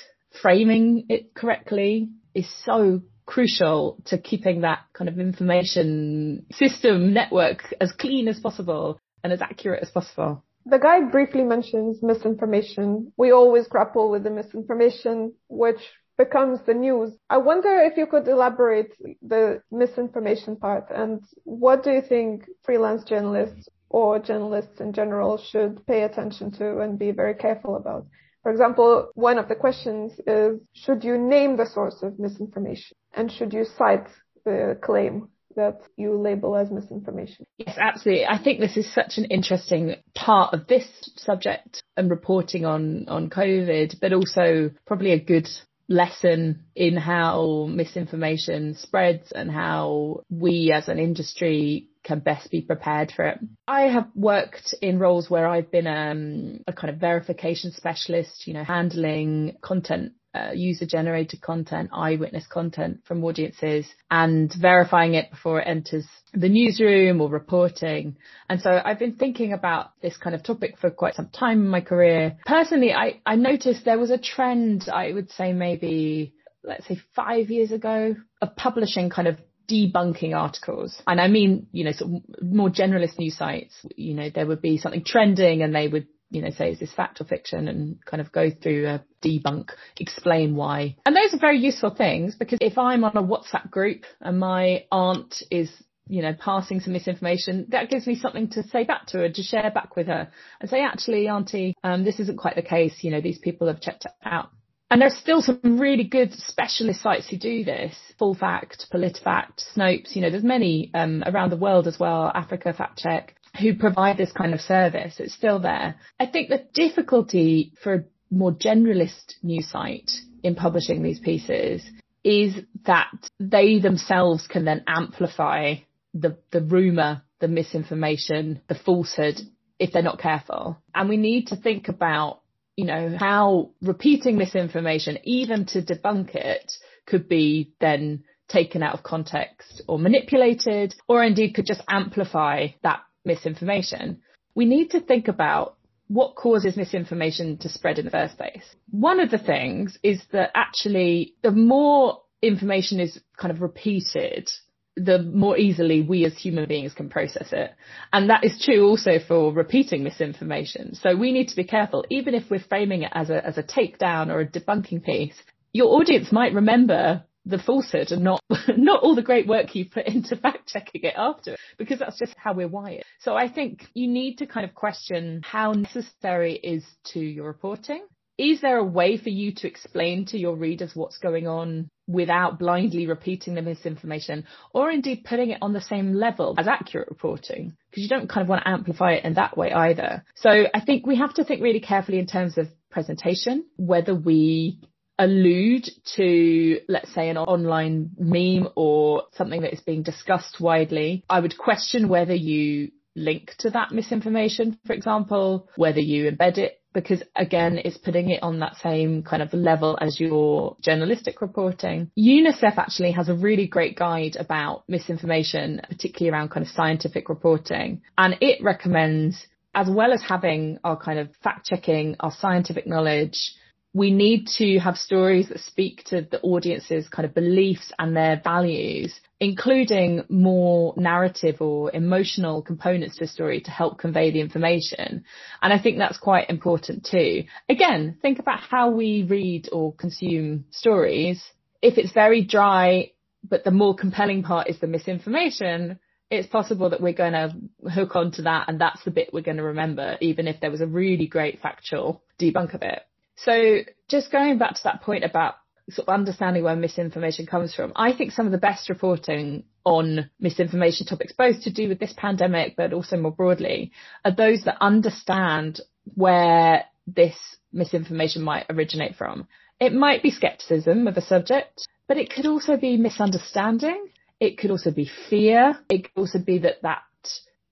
framing 0.42 1.06
it 1.08 1.34
correctly 1.34 2.10
is 2.34 2.46
so 2.66 3.00
crucial 3.26 3.98
to 4.06 4.18
keeping 4.18 4.62
that 4.62 4.80
kind 4.92 5.08
of 5.08 5.18
information 5.18 6.46
system 6.52 7.12
network 7.12 7.74
as 7.80 7.92
clean 7.92 8.28
as 8.28 8.40
possible 8.40 9.00
and 9.22 9.32
as 9.32 9.40
accurate 9.40 9.82
as 9.82 9.90
possible. 9.90 10.42
The 10.66 10.78
guide 10.78 11.10
briefly 11.10 11.42
mentions 11.42 12.02
misinformation. 12.02 13.12
We 13.16 13.32
always 13.32 13.66
grapple 13.66 14.10
with 14.10 14.22
the 14.22 14.30
misinformation, 14.30 15.34
which 15.48 15.80
becomes 16.16 16.60
the 16.66 16.74
news. 16.74 17.12
I 17.28 17.38
wonder 17.38 17.80
if 17.80 17.96
you 17.96 18.06
could 18.06 18.28
elaborate 18.28 18.92
the 19.22 19.62
misinformation 19.70 20.56
part 20.56 20.90
and 20.90 21.22
what 21.44 21.82
do 21.82 21.90
you 21.90 22.02
think 22.02 22.44
freelance 22.62 23.02
journalists 23.04 23.68
or 23.88 24.18
journalists 24.18 24.80
in 24.80 24.92
general 24.92 25.38
should 25.38 25.84
pay 25.86 26.02
attention 26.02 26.50
to 26.52 26.80
and 26.80 26.98
be 26.98 27.10
very 27.10 27.34
careful 27.34 27.76
about? 27.76 28.06
For 28.42 28.50
example, 28.50 29.10
one 29.14 29.38
of 29.38 29.48
the 29.48 29.54
questions 29.54 30.12
is, 30.26 30.60
should 30.72 31.04
you 31.04 31.16
name 31.16 31.56
the 31.56 31.66
source 31.66 32.02
of 32.02 32.18
misinformation? 32.18 32.96
And 33.14 33.30
should 33.30 33.52
you 33.52 33.64
cite 33.78 34.08
the 34.44 34.78
claim 34.82 35.28
that 35.54 35.80
you 35.96 36.18
label 36.18 36.56
as 36.56 36.70
misinformation? 36.70 37.46
Yes, 37.58 37.76
absolutely. 37.78 38.26
I 38.26 38.42
think 38.42 38.58
this 38.58 38.76
is 38.76 38.92
such 38.92 39.18
an 39.18 39.26
interesting 39.26 39.96
part 40.14 40.54
of 40.54 40.66
this 40.66 40.86
subject 41.16 41.82
and 41.96 42.10
reporting 42.10 42.64
on, 42.64 43.06
on 43.08 43.30
COVID, 43.30 44.00
but 44.00 44.12
also 44.12 44.70
probably 44.86 45.12
a 45.12 45.20
good 45.20 45.48
lesson 45.92 46.64
in 46.74 46.96
how 46.96 47.66
misinformation 47.68 48.74
spreads 48.74 49.32
and 49.32 49.50
how 49.50 50.22
we 50.30 50.72
as 50.72 50.88
an 50.88 50.98
industry 50.98 51.88
can 52.04 52.18
best 52.18 52.50
be 52.50 52.60
prepared 52.60 53.12
for 53.14 53.24
it. 53.26 53.38
I 53.68 53.82
have 53.82 54.08
worked 54.14 54.74
in 54.82 54.98
roles 54.98 55.30
where 55.30 55.46
I've 55.46 55.70
been 55.70 55.86
um, 55.86 56.60
a 56.66 56.72
kind 56.72 56.92
of 56.92 56.98
verification 56.98 57.72
specialist, 57.72 58.46
you 58.46 58.54
know, 58.54 58.64
handling 58.64 59.56
content 59.62 60.12
uh, 60.34 60.50
user 60.54 60.86
generated 60.86 61.40
content, 61.40 61.90
eyewitness 61.92 62.46
content 62.46 63.00
from 63.04 63.22
audiences 63.24 63.86
and 64.10 64.52
verifying 64.58 65.14
it 65.14 65.30
before 65.30 65.60
it 65.60 65.68
enters 65.68 66.06
the 66.32 66.48
newsroom 66.48 67.20
or 67.20 67.28
reporting. 67.28 68.16
And 68.48 68.60
so 68.60 68.80
I've 68.82 68.98
been 68.98 69.16
thinking 69.16 69.52
about 69.52 69.90
this 70.00 70.16
kind 70.16 70.34
of 70.34 70.42
topic 70.42 70.78
for 70.78 70.90
quite 70.90 71.14
some 71.14 71.28
time 71.28 71.60
in 71.60 71.68
my 71.68 71.82
career. 71.82 72.38
Personally, 72.46 72.92
I, 72.92 73.20
I 73.26 73.36
noticed 73.36 73.84
there 73.84 73.98
was 73.98 74.10
a 74.10 74.18
trend, 74.18 74.88
I 74.92 75.12
would 75.12 75.30
say 75.30 75.52
maybe, 75.52 76.34
let's 76.64 76.86
say 76.86 76.98
five 77.14 77.50
years 77.50 77.70
ago 77.70 78.16
of 78.40 78.56
publishing 78.56 79.10
kind 79.10 79.28
of 79.28 79.36
debunking 79.70 80.34
articles. 80.34 81.00
And 81.06 81.20
I 81.20 81.28
mean, 81.28 81.66
you 81.72 81.84
know, 81.84 81.92
sort 81.92 82.12
of 82.12 82.42
more 82.42 82.70
generalist 82.70 83.18
news 83.18 83.36
sites, 83.36 83.74
you 83.96 84.14
know, 84.14 84.30
there 84.30 84.46
would 84.46 84.62
be 84.62 84.78
something 84.78 85.04
trending 85.04 85.62
and 85.62 85.74
they 85.74 85.88
would, 85.88 86.06
you 86.32 86.42
know, 86.42 86.50
say, 86.50 86.70
is 86.72 86.80
this 86.80 86.92
fact 86.92 87.20
or 87.20 87.24
fiction 87.24 87.68
and 87.68 88.04
kind 88.04 88.20
of 88.20 88.32
go 88.32 88.50
through 88.50 88.86
a 88.86 89.04
debunk, 89.22 89.70
explain 89.98 90.56
why. 90.56 90.96
And 91.04 91.14
those 91.14 91.34
are 91.34 91.38
very 91.38 91.58
useful 91.58 91.94
things 91.94 92.34
because 92.34 92.58
if 92.60 92.78
I'm 92.78 93.04
on 93.04 93.16
a 93.16 93.22
WhatsApp 93.22 93.70
group 93.70 94.04
and 94.20 94.38
my 94.38 94.84
aunt 94.90 95.42
is 95.50 95.70
you 96.08 96.20
know, 96.20 96.34
passing 96.34 96.80
some 96.80 96.92
misinformation, 96.92 97.66
that 97.68 97.88
gives 97.88 98.06
me 98.06 98.16
something 98.16 98.48
to 98.50 98.62
say 98.64 98.84
back 98.84 99.06
to 99.06 99.18
her, 99.18 99.28
to 99.28 99.42
share 99.42 99.70
back 99.72 99.94
with 99.94 100.08
her 100.08 100.30
and 100.60 100.68
say, 100.68 100.82
actually, 100.82 101.28
auntie, 101.28 101.76
um, 101.84 102.04
this 102.04 102.18
isn't 102.18 102.38
quite 102.38 102.56
the 102.56 102.62
case. 102.62 102.98
You 103.02 103.12
know, 103.12 103.20
these 103.20 103.38
people 103.38 103.68
have 103.68 103.80
checked 103.80 104.04
it 104.04 104.12
out. 104.24 104.50
And 104.90 105.00
there's 105.00 105.16
still 105.16 105.40
some 105.40 105.78
really 105.80 106.04
good 106.04 106.34
specialist 106.34 107.00
sites 107.00 107.28
who 107.30 107.38
do 107.38 107.64
this. 107.64 107.94
Full 108.18 108.34
Fact, 108.34 108.88
PolitiFact, 108.92 109.64
Snopes, 109.74 110.14
you 110.14 110.20
know, 110.20 110.28
there's 110.28 110.44
many 110.44 110.90
um, 110.92 111.22
around 111.24 111.50
the 111.50 111.56
world 111.56 111.86
as 111.86 111.98
well, 111.98 112.30
Africa 112.34 112.74
Fact 112.74 112.98
Check, 112.98 113.34
who 113.60 113.74
provide 113.74 114.16
this 114.16 114.32
kind 114.32 114.54
of 114.54 114.60
service. 114.60 115.16
It's 115.18 115.34
still 115.34 115.58
there. 115.60 115.96
I 116.18 116.26
think 116.26 116.48
the 116.48 116.64
difficulty 116.72 117.72
for 117.82 117.94
a 117.94 118.04
more 118.30 118.52
generalist 118.52 119.34
news 119.42 119.68
site 119.68 120.10
in 120.42 120.54
publishing 120.54 121.02
these 121.02 121.20
pieces 121.20 121.82
is 122.24 122.54
that 122.86 123.10
they 123.38 123.78
themselves 123.78 124.46
can 124.46 124.64
then 124.64 124.84
amplify 124.86 125.74
the, 126.14 126.38
the 126.50 126.62
rumour, 126.62 127.22
the 127.40 127.48
misinformation, 127.48 128.60
the 128.68 128.74
falsehood 128.74 129.40
if 129.78 129.92
they're 129.92 130.02
not 130.02 130.20
careful. 130.20 130.78
And 130.94 131.08
we 131.08 131.16
need 131.16 131.48
to 131.48 131.56
think 131.56 131.88
about 131.88 132.42
you 132.76 132.86
know, 132.86 133.16
how 133.18 133.70
repeating 133.82 134.38
misinformation, 134.38 135.18
even 135.24 135.66
to 135.66 135.82
debunk 135.82 136.34
it, 136.34 136.72
could 137.06 137.28
be 137.28 137.72
then 137.80 138.24
taken 138.48 138.82
out 138.82 138.94
of 138.94 139.02
context 139.02 139.82
or 139.86 139.98
manipulated, 139.98 140.94
or 141.08 141.22
indeed 141.22 141.54
could 141.54 141.66
just 141.66 141.82
amplify 141.88 142.68
that 142.82 143.00
misinformation. 143.24 144.20
We 144.54 144.64
need 144.64 144.90
to 144.90 145.00
think 145.00 145.28
about 145.28 145.76
what 146.08 146.34
causes 146.34 146.76
misinformation 146.76 147.56
to 147.58 147.68
spread 147.68 147.98
in 147.98 148.04
the 148.04 148.10
first 148.10 148.36
place. 148.36 148.64
One 148.90 149.20
of 149.20 149.30
the 149.30 149.38
things 149.38 149.98
is 150.02 150.22
that 150.32 150.50
actually 150.54 151.34
the 151.42 151.52
more 151.52 152.20
information 152.42 153.00
is 153.00 153.18
kind 153.38 153.50
of 153.50 153.62
repeated, 153.62 154.50
the 154.96 155.22
more 155.22 155.56
easily 155.56 156.02
we 156.02 156.24
as 156.26 156.36
human 156.36 156.68
beings 156.68 156.92
can 156.92 157.08
process 157.08 157.48
it. 157.52 157.70
And 158.12 158.28
that 158.28 158.44
is 158.44 158.60
true 158.62 158.86
also 158.86 159.18
for 159.26 159.52
repeating 159.52 160.02
misinformation. 160.02 160.94
So 160.96 161.16
we 161.16 161.32
need 161.32 161.48
to 161.48 161.56
be 161.56 161.64
careful, 161.64 162.04
even 162.10 162.34
if 162.34 162.50
we're 162.50 162.60
framing 162.60 163.02
it 163.02 163.12
as 163.14 163.30
a, 163.30 163.46
as 163.46 163.56
a 163.56 163.62
takedown 163.62 164.28
or 164.28 164.40
a 164.40 164.46
debunking 164.46 165.02
piece, 165.02 165.36
your 165.72 165.98
audience 165.98 166.30
might 166.30 166.52
remember 166.52 167.24
the 167.44 167.58
falsehood 167.58 168.12
and 168.12 168.22
not 168.22 168.42
not 168.76 169.02
all 169.02 169.14
the 169.14 169.22
great 169.22 169.46
work 169.46 169.74
you 169.74 169.88
put 169.88 170.06
into 170.06 170.36
fact 170.42 170.68
checking 170.68 171.02
it 171.02 171.14
after 171.16 171.56
because 171.78 171.98
that's 171.98 172.18
just 172.18 172.34
how 172.36 172.52
we're 172.52 172.68
wired. 172.68 173.02
So 173.20 173.34
I 173.34 173.48
think 173.48 173.86
you 173.94 174.08
need 174.08 174.36
to 174.36 174.46
kind 174.46 174.64
of 174.64 174.74
question 174.74 175.42
how 175.44 175.72
necessary 175.72 176.54
is 176.54 176.84
to 177.12 177.20
your 177.20 177.46
reporting 177.46 178.02
is 178.38 178.60
there 178.60 178.78
a 178.78 178.84
way 178.84 179.18
for 179.18 179.28
you 179.28 179.52
to 179.54 179.68
explain 179.68 180.24
to 180.26 180.38
your 180.38 180.56
readers 180.56 180.92
what's 180.94 181.18
going 181.18 181.46
on 181.46 181.88
without 182.08 182.58
blindly 182.58 183.06
repeating 183.06 183.54
the 183.54 183.62
misinformation 183.62 184.44
or 184.72 184.90
indeed 184.90 185.24
putting 185.24 185.50
it 185.50 185.58
on 185.62 185.72
the 185.72 185.80
same 185.80 186.14
level 186.14 186.54
as 186.58 186.66
accurate 186.66 187.08
reporting? 187.08 187.76
Because 187.90 188.02
you 188.02 188.08
don't 188.08 188.28
kind 188.28 188.42
of 188.42 188.48
want 188.48 188.62
to 188.62 188.68
amplify 188.68 189.12
it 189.12 189.24
in 189.24 189.34
that 189.34 189.56
way 189.56 189.72
either. 189.72 190.24
So 190.36 190.64
I 190.74 190.80
think 190.80 191.06
we 191.06 191.16
have 191.16 191.34
to 191.34 191.44
think 191.44 191.62
really 191.62 191.80
carefully 191.80 192.18
in 192.18 192.26
terms 192.26 192.56
of 192.56 192.68
presentation, 192.90 193.64
whether 193.76 194.14
we 194.14 194.80
allude 195.18 195.88
to, 196.16 196.80
let's 196.88 197.12
say, 197.14 197.28
an 197.28 197.36
online 197.36 198.10
meme 198.18 198.68
or 198.74 199.24
something 199.32 199.62
that 199.62 199.72
is 199.72 199.80
being 199.80 200.02
discussed 200.02 200.60
widely. 200.60 201.24
I 201.28 201.40
would 201.40 201.56
question 201.56 202.08
whether 202.08 202.34
you 202.34 202.90
link 203.14 203.54
to 203.58 203.70
that 203.70 203.92
misinformation, 203.92 204.78
for 204.86 204.92
example, 204.92 205.68
whether 205.76 206.00
you 206.00 206.30
embed 206.30 206.58
it 206.58 206.78
because 206.92 207.22
again, 207.36 207.80
it's 207.82 207.96
putting 207.96 208.30
it 208.30 208.42
on 208.42 208.60
that 208.60 208.76
same 208.76 209.22
kind 209.22 209.42
of 209.42 209.52
level 209.52 209.98
as 210.00 210.20
your 210.20 210.76
journalistic 210.80 211.40
reporting. 211.40 212.10
UNICEF 212.18 212.76
actually 212.76 213.12
has 213.12 213.28
a 213.28 213.34
really 213.34 213.66
great 213.66 213.96
guide 213.96 214.36
about 214.36 214.84
misinformation, 214.88 215.80
particularly 215.88 216.30
around 216.30 216.50
kind 216.50 216.66
of 216.66 216.72
scientific 216.72 217.28
reporting. 217.28 218.02
And 218.18 218.36
it 218.40 218.62
recommends, 218.62 219.46
as 219.74 219.88
well 219.90 220.12
as 220.12 220.22
having 220.22 220.78
our 220.84 220.96
kind 220.96 221.18
of 221.18 221.30
fact 221.42 221.66
checking, 221.66 222.16
our 222.20 222.32
scientific 222.32 222.86
knowledge, 222.86 223.54
we 223.94 224.10
need 224.10 224.46
to 224.46 224.78
have 224.78 224.96
stories 224.96 225.48
that 225.48 225.60
speak 225.60 226.02
to 226.04 226.22
the 226.22 226.40
audience's 226.40 227.08
kind 227.08 227.26
of 227.26 227.34
beliefs 227.34 227.92
and 227.98 228.16
their 228.16 228.40
values, 228.42 229.20
including 229.38 230.24
more 230.30 230.94
narrative 230.96 231.60
or 231.60 231.94
emotional 231.94 232.62
components 232.62 233.16
to 233.16 233.24
a 233.24 233.28
story 233.28 233.60
to 233.60 233.70
help 233.70 233.98
convey 233.98 234.30
the 234.30 234.40
information. 234.40 235.24
And 235.60 235.72
I 235.72 235.78
think 235.78 235.98
that's 235.98 236.16
quite 236.16 236.48
important 236.48 237.06
too. 237.10 237.44
Again, 237.68 238.16
think 238.22 238.38
about 238.38 238.60
how 238.60 238.90
we 238.90 239.24
read 239.24 239.68
or 239.70 239.92
consume 239.92 240.64
stories. 240.70 241.44
If 241.82 241.98
it's 241.98 242.12
very 242.12 242.42
dry, 242.42 243.10
but 243.46 243.64
the 243.64 243.70
more 243.70 243.94
compelling 243.94 244.42
part 244.42 244.68
is 244.68 244.78
the 244.80 244.86
misinformation, 244.86 245.98
it's 246.30 246.48
possible 246.48 246.88
that 246.90 247.02
we're 247.02 247.12
going 247.12 247.34
to 247.34 247.54
hook 247.90 248.16
onto 248.16 248.42
that 248.44 248.68
and 248.68 248.80
that's 248.80 249.04
the 249.04 249.10
bit 249.10 249.34
we're 249.34 249.42
going 249.42 249.58
to 249.58 249.62
remember, 249.64 250.16
even 250.22 250.48
if 250.48 250.60
there 250.60 250.70
was 250.70 250.80
a 250.80 250.86
really 250.86 251.26
great 251.26 251.60
factual 251.60 252.22
debunk 252.40 252.72
of 252.72 252.80
it. 252.80 253.02
So 253.36 253.80
just 254.08 254.30
going 254.30 254.58
back 254.58 254.74
to 254.74 254.84
that 254.84 255.02
point 255.02 255.24
about 255.24 255.54
sort 255.90 256.08
of 256.08 256.14
understanding 256.14 256.62
where 256.62 256.76
misinformation 256.76 257.46
comes 257.46 257.74
from, 257.74 257.92
I 257.96 258.12
think 258.12 258.32
some 258.32 258.46
of 258.46 258.52
the 258.52 258.58
best 258.58 258.88
reporting 258.88 259.64
on 259.84 260.30
misinformation 260.38 261.06
topics, 261.06 261.32
both 261.32 261.62
to 261.62 261.72
do 261.72 261.88
with 261.88 261.98
this 261.98 262.14
pandemic, 262.16 262.76
but 262.76 262.92
also 262.92 263.16
more 263.16 263.32
broadly, 263.32 263.92
are 264.24 264.34
those 264.34 264.62
that 264.64 264.76
understand 264.80 265.80
where 266.14 266.84
this 267.06 267.36
misinformation 267.72 268.42
might 268.42 268.66
originate 268.70 269.16
from. 269.16 269.48
It 269.80 269.92
might 269.92 270.22
be 270.22 270.30
skepticism 270.30 271.08
of 271.08 271.16
a 271.16 271.22
subject, 271.22 271.86
but 272.06 272.16
it 272.16 272.30
could 272.30 272.46
also 272.46 272.76
be 272.76 272.96
misunderstanding. 272.96 274.08
It 274.38 274.58
could 274.58 274.70
also 274.70 274.92
be 274.92 275.10
fear. 275.28 275.78
It 275.88 276.04
could 276.04 276.20
also 276.20 276.38
be 276.38 276.58
that 276.58 276.82
that 276.82 277.02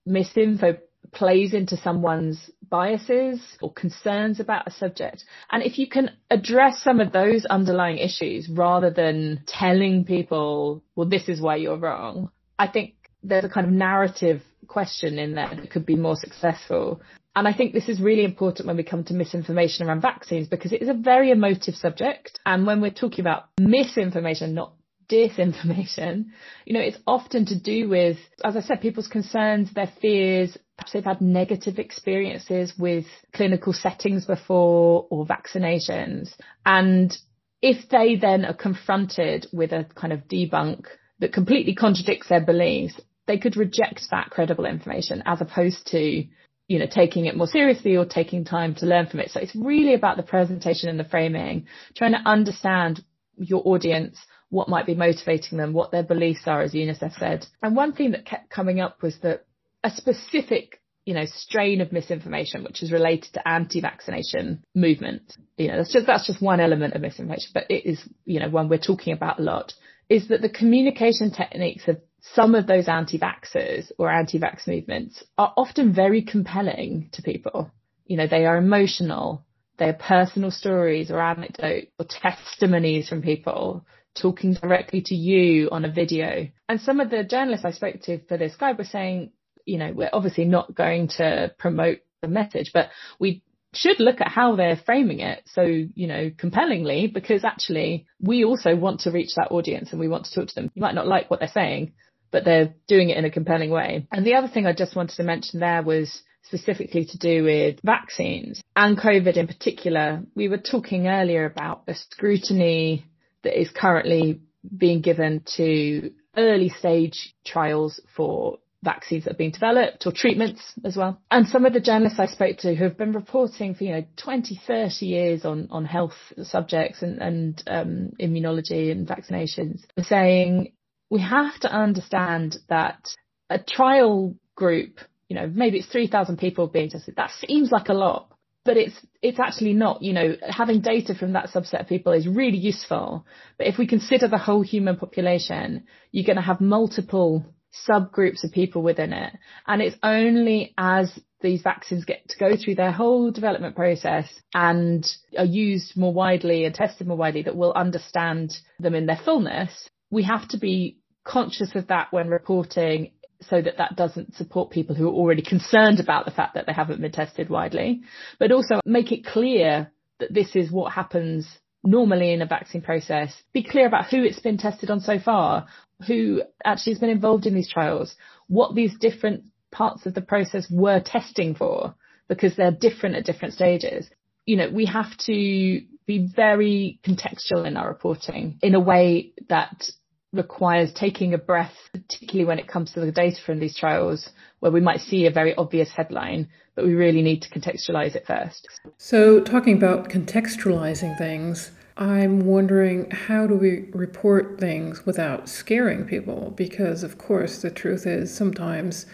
misinfo 0.07 0.79
plays 1.11 1.53
into 1.53 1.77
someone's 1.77 2.49
biases 2.71 3.39
or 3.61 3.71
concerns 3.71 4.39
about 4.39 4.65
a 4.65 4.71
subject. 4.71 5.23
And 5.51 5.61
if 5.61 5.77
you 5.77 5.87
can 5.87 6.09
address 6.31 6.81
some 6.81 6.99
of 6.99 7.11
those 7.11 7.45
underlying 7.45 7.99
issues 7.99 8.49
rather 8.49 8.89
than 8.89 9.43
telling 9.45 10.05
people, 10.05 10.81
well, 10.95 11.07
this 11.07 11.29
is 11.29 11.39
why 11.39 11.57
you're 11.57 11.77
wrong, 11.77 12.31
I 12.57 12.67
think 12.67 12.95
there's 13.21 13.45
a 13.45 13.49
kind 13.49 13.67
of 13.67 13.73
narrative 13.73 14.41
question 14.67 15.19
in 15.19 15.35
there 15.35 15.53
that 15.53 15.69
could 15.69 15.85
be 15.85 15.95
more 15.95 16.15
successful. 16.15 17.01
And 17.35 17.47
I 17.47 17.53
think 17.53 17.73
this 17.73 17.87
is 17.87 18.01
really 18.01 18.25
important 18.25 18.67
when 18.67 18.77
we 18.77 18.83
come 18.83 19.03
to 19.05 19.13
misinformation 19.13 19.85
around 19.85 20.01
vaccines 20.01 20.47
because 20.47 20.73
it 20.73 20.81
is 20.81 20.89
a 20.89 20.93
very 20.93 21.31
emotive 21.31 21.75
subject. 21.75 22.39
And 22.45 22.65
when 22.65 22.81
we're 22.81 22.91
talking 22.91 23.21
about 23.21 23.49
misinformation, 23.59 24.53
not 24.53 24.73
disinformation, 25.09 26.25
you 26.65 26.73
know, 26.73 26.79
it's 26.79 26.97
often 27.05 27.45
to 27.47 27.59
do 27.59 27.89
with, 27.89 28.17
as 28.43 28.55
I 28.55 28.61
said, 28.61 28.81
people's 28.81 29.07
concerns, 29.07 29.73
their 29.73 29.91
fears, 30.01 30.57
perhaps 30.77 30.93
they've 30.93 31.03
had 31.03 31.21
negative 31.21 31.79
experiences 31.79 32.73
with 32.77 33.05
clinical 33.33 33.73
settings 33.73 34.25
before 34.25 35.07
or 35.09 35.25
vaccinations. 35.25 36.33
And 36.65 37.15
if 37.61 37.89
they 37.89 38.15
then 38.15 38.45
are 38.45 38.53
confronted 38.53 39.47
with 39.53 39.71
a 39.71 39.85
kind 39.95 40.13
of 40.13 40.27
debunk 40.27 40.85
that 41.19 41.33
completely 41.33 41.75
contradicts 41.75 42.29
their 42.29 42.43
beliefs, 42.43 42.99
they 43.27 43.37
could 43.37 43.55
reject 43.55 44.01
that 44.09 44.29
credible 44.29 44.65
information 44.65 45.21
as 45.25 45.41
opposed 45.41 45.87
to 45.87 46.25
you 46.71 46.79
know, 46.79 46.87
taking 46.89 47.25
it 47.25 47.35
more 47.35 47.47
seriously 47.47 47.97
or 47.97 48.05
taking 48.05 48.45
time 48.45 48.73
to 48.75 48.85
learn 48.85 49.05
from 49.05 49.19
it. 49.19 49.29
So 49.29 49.41
it's 49.41 49.53
really 49.53 49.93
about 49.93 50.15
the 50.15 50.23
presentation 50.23 50.87
and 50.87 50.97
the 50.97 51.03
framing, 51.03 51.67
trying 51.97 52.13
to 52.13 52.19
understand 52.19 53.03
your 53.35 53.61
audience, 53.65 54.17
what 54.51 54.69
might 54.69 54.85
be 54.85 54.93
motivating 54.93 55.57
them, 55.57 55.73
what 55.73 55.91
their 55.91 56.03
beliefs 56.03 56.43
are, 56.45 56.61
as 56.61 56.73
UNICEF 56.73 57.17
said. 57.17 57.47
And 57.63 57.75
one 57.75 57.93
thing 57.93 58.11
that 58.11 58.25
kept 58.25 58.51
coming 58.51 58.79
up 58.79 59.01
was 59.01 59.17
that 59.23 59.45
a 59.83 59.89
specific 59.89 60.81
you 61.05 61.15
know, 61.15 61.25
strain 61.25 61.81
of 61.81 61.91
misinformation 61.91 62.63
which 62.63 62.83
is 62.83 62.91
related 62.91 63.33
to 63.33 63.47
anti-vaccination 63.47 64.63
movement. 64.75 65.35
You 65.57 65.69
know, 65.69 65.77
that's 65.77 65.93
just 65.93 66.05
that's 66.05 66.27
just 66.27 66.41
one 66.41 66.59
element 66.59 66.93
of 66.93 67.01
misinformation, 67.01 67.51
but 67.53 67.65
it 67.69 67.89
is, 67.89 67.99
you 68.25 68.39
know, 68.39 68.49
one 68.49 68.69
we're 68.69 68.77
talking 68.77 69.13
about 69.13 69.39
a 69.39 69.43
lot, 69.43 69.73
is 70.09 70.27
that 70.27 70.41
the 70.41 70.49
communication 70.49 71.31
techniques 71.31 71.87
of 71.87 71.97
some 72.35 72.53
of 72.53 72.67
those 72.67 72.87
anti-vaxxers 72.87 73.91
or 73.97 74.11
anti-vax 74.11 74.67
movements 74.67 75.23
are 75.39 75.53
often 75.57 75.93
very 75.93 76.21
compelling 76.21 77.09
to 77.13 77.23
people. 77.23 77.71
You 78.05 78.17
know, 78.17 78.27
they 78.27 78.45
are 78.45 78.57
emotional, 78.57 79.43
they 79.77 79.89
are 79.89 79.93
personal 79.93 80.51
stories 80.51 81.09
or 81.09 81.19
anecdotes 81.19 81.91
or 81.97 82.05
testimonies 82.07 83.09
from 83.09 83.23
people 83.23 83.85
talking 84.15 84.53
directly 84.53 85.01
to 85.05 85.15
you 85.15 85.69
on 85.71 85.85
a 85.85 85.91
video. 85.91 86.47
And 86.67 86.81
some 86.81 86.99
of 86.99 87.09
the 87.09 87.23
journalists 87.23 87.65
I 87.65 87.71
spoke 87.71 88.01
to 88.03 88.19
for 88.27 88.37
this 88.37 88.55
guide 88.55 88.77
were 88.77 88.83
saying, 88.83 89.31
you 89.65 89.77
know, 89.77 89.91
we're 89.93 90.09
obviously 90.11 90.45
not 90.45 90.75
going 90.75 91.07
to 91.17 91.53
promote 91.57 91.99
the 92.21 92.27
message, 92.27 92.71
but 92.73 92.89
we 93.19 93.43
should 93.73 93.99
look 93.99 94.19
at 94.19 94.27
how 94.27 94.55
they're 94.55 94.75
framing 94.85 95.21
it 95.21 95.43
so, 95.45 95.61
you 95.63 96.07
know, 96.07 96.29
compellingly, 96.37 97.07
because 97.07 97.43
actually 97.43 98.05
we 98.19 98.43
also 98.43 98.75
want 98.75 99.01
to 99.01 99.11
reach 99.11 99.35
that 99.35 99.51
audience 99.51 99.91
and 99.91 99.99
we 99.99 100.09
want 100.09 100.25
to 100.25 100.33
talk 100.33 100.49
to 100.49 100.55
them. 100.55 100.69
You 100.73 100.81
might 100.81 100.95
not 100.95 101.07
like 101.07 101.29
what 101.29 101.39
they're 101.39 101.49
saying, 101.49 101.93
but 102.31 102.43
they're 102.43 102.73
doing 102.87 103.09
it 103.09 103.17
in 103.17 103.25
a 103.25 103.31
compelling 103.31 103.69
way. 103.69 104.07
And 104.11 104.25
the 104.25 104.35
other 104.35 104.47
thing 104.47 104.65
I 104.65 104.73
just 104.73 104.95
wanted 104.95 105.15
to 105.17 105.23
mention 105.23 105.59
there 105.59 105.83
was 105.83 106.21
specifically 106.43 107.05
to 107.05 107.17
do 107.17 107.43
with 107.43 107.79
vaccines 107.83 108.61
and 108.75 108.97
COVID 108.97 109.37
in 109.37 109.47
particular. 109.47 110.23
We 110.35 110.49
were 110.49 110.57
talking 110.57 111.07
earlier 111.07 111.45
about 111.45 111.85
the 111.85 111.95
scrutiny 111.95 113.05
that 113.43 113.59
is 113.59 113.69
currently 113.69 114.41
being 114.75 115.01
given 115.01 115.43
to 115.57 116.11
early 116.37 116.69
stage 116.69 117.33
trials 117.45 117.99
for 118.15 118.59
vaccines 118.83 119.25
that 119.25 119.31
are 119.31 119.37
being 119.37 119.51
developed 119.51 120.05
or 120.05 120.11
treatments 120.11 120.61
as 120.83 120.95
well. 120.97 121.21
And 121.29 121.47
some 121.47 121.65
of 121.65 121.73
the 121.73 121.79
journalists 121.79 122.19
I 122.19 122.25
spoke 122.25 122.57
to 122.59 122.73
who 122.73 122.83
have 122.83 122.97
been 122.97 123.11
reporting 123.11 123.75
for, 123.75 123.83
you 123.83 123.91
know, 123.91 124.05
20, 124.17 124.59
30 124.65 125.05
years 125.05 125.45
on, 125.45 125.67
on 125.71 125.85
health 125.85 126.15
subjects 126.41 127.01
and, 127.01 127.21
and 127.21 127.63
um, 127.67 128.11
immunology 128.19 128.91
and 128.91 129.07
vaccinations 129.07 129.81
are 129.97 130.03
saying 130.03 130.73
we 131.09 131.21
have 131.21 131.59
to 131.59 131.71
understand 131.71 132.57
that 132.69 133.07
a 133.49 133.59
trial 133.59 134.35
group, 134.55 134.99
you 135.27 135.35
know, 135.35 135.47
maybe 135.47 135.77
it's 135.79 135.87
3,000 135.87 136.37
people 136.37 136.67
being 136.67 136.89
tested. 136.89 137.15
That 137.17 137.31
seems 137.45 137.71
like 137.71 137.89
a 137.89 137.93
lot. 137.93 138.30
But 138.63 138.77
it's 138.77 138.95
it's 139.21 139.39
actually 139.39 139.73
not, 139.73 140.03
you 140.03 140.13
know, 140.13 140.35
having 140.47 140.81
data 140.81 141.15
from 141.15 141.33
that 141.33 141.49
subset 141.49 141.81
of 141.81 141.87
people 141.87 142.13
is 142.13 142.27
really 142.27 142.57
useful. 142.57 143.25
But 143.57 143.67
if 143.67 143.77
we 143.77 143.87
consider 143.87 144.27
the 144.27 144.37
whole 144.37 144.61
human 144.61 144.97
population, 144.97 145.85
you're 146.11 146.25
going 146.25 146.35
to 146.35 146.43
have 146.43 146.61
multiple 146.61 147.45
subgroups 147.89 148.43
of 148.43 148.51
people 148.51 148.81
within 148.81 149.13
it. 149.13 149.33
And 149.67 149.81
it's 149.81 149.97
only 150.03 150.73
as 150.77 151.17
these 151.41 151.61
vaccines 151.61 152.05
get 152.05 152.27
to 152.29 152.37
go 152.37 152.55
through 152.55 152.75
their 152.75 152.91
whole 152.91 153.31
development 153.31 153.75
process 153.75 154.27
and 154.53 155.05
are 155.37 155.45
used 155.45 155.97
more 155.97 156.13
widely 156.13 156.65
and 156.65 156.75
tested 156.75 157.07
more 157.07 157.17
widely 157.17 157.43
that 157.43 157.55
we'll 157.55 157.73
understand 157.73 158.55
them 158.79 158.93
in 158.93 159.05
their 159.05 159.19
fullness. 159.23 159.89
We 160.09 160.23
have 160.23 160.47
to 160.49 160.57
be 160.57 160.99
conscious 161.23 161.75
of 161.75 161.87
that 161.87 162.11
when 162.11 162.27
reporting 162.27 163.11
so 163.49 163.61
that 163.61 163.77
that 163.77 163.95
doesn't 163.95 164.35
support 164.35 164.71
people 164.71 164.95
who 164.95 165.07
are 165.07 165.13
already 165.13 165.41
concerned 165.41 165.99
about 165.99 166.25
the 166.25 166.31
fact 166.31 166.53
that 166.55 166.65
they 166.65 166.73
haven't 166.73 167.01
been 167.01 167.11
tested 167.11 167.49
widely, 167.49 168.01
but 168.39 168.51
also 168.51 168.79
make 168.85 169.11
it 169.11 169.25
clear 169.25 169.91
that 170.19 170.33
this 170.33 170.55
is 170.55 170.71
what 170.71 170.93
happens 170.93 171.47
normally 171.83 172.31
in 172.31 172.41
a 172.41 172.45
vaccine 172.45 172.81
process. 172.81 173.33
Be 173.53 173.63
clear 173.63 173.87
about 173.87 174.07
who 174.07 174.23
it's 174.23 174.39
been 174.39 174.57
tested 174.57 174.89
on 174.89 174.99
so 174.99 175.19
far, 175.19 175.67
who 176.07 176.41
actually 176.63 176.93
has 176.93 176.99
been 176.99 177.09
involved 177.09 177.45
in 177.45 177.55
these 177.55 177.69
trials, 177.69 178.15
what 178.47 178.75
these 178.75 178.97
different 178.99 179.45
parts 179.71 180.05
of 180.05 180.13
the 180.13 180.21
process 180.21 180.67
were 180.69 180.99
testing 180.99 181.55
for, 181.55 181.95
because 182.27 182.55
they're 182.55 182.71
different 182.71 183.15
at 183.15 183.25
different 183.25 183.53
stages. 183.53 184.09
You 184.45 184.57
know, 184.57 184.69
we 184.69 184.85
have 184.85 185.17
to 185.25 185.81
be 186.05 186.29
very 186.35 186.99
contextual 187.03 187.65
in 187.65 187.77
our 187.77 187.87
reporting 187.87 188.59
in 188.61 188.75
a 188.75 188.79
way 188.79 189.33
that 189.49 189.89
requires 190.33 190.93
taking 190.93 191.33
a 191.33 191.37
breath, 191.37 191.75
particularly 191.93 192.45
when 192.45 192.59
it 192.59 192.67
comes 192.67 192.91
to 192.93 193.01
the 193.01 193.11
data 193.11 193.37
from 193.45 193.59
these 193.59 193.77
trials, 193.77 194.29
where 194.59 194.71
we 194.71 194.79
might 194.79 195.01
see 195.01 195.25
a 195.25 195.31
very 195.31 195.53
obvious 195.55 195.91
headline, 195.91 196.47
but 196.75 196.85
we 196.85 196.93
really 196.93 197.21
need 197.21 197.41
to 197.41 197.49
contextualize 197.49 198.15
it 198.15 198.25
first. 198.25 198.67
So, 198.97 199.41
talking 199.41 199.75
about 199.75 200.09
contextualizing 200.09 201.17
things, 201.17 201.71
I'm 201.97 202.45
wondering 202.45 203.11
how 203.11 203.45
do 203.45 203.55
we 203.55 203.89
report 203.91 204.59
things 204.59 205.05
without 205.05 205.49
scaring 205.49 206.05
people? 206.05 206.53
Because, 206.55 207.03
of 207.03 207.17
course, 207.17 207.61
the 207.61 207.69
truth 207.69 208.07
is 208.07 208.33
sometimes 208.33 209.05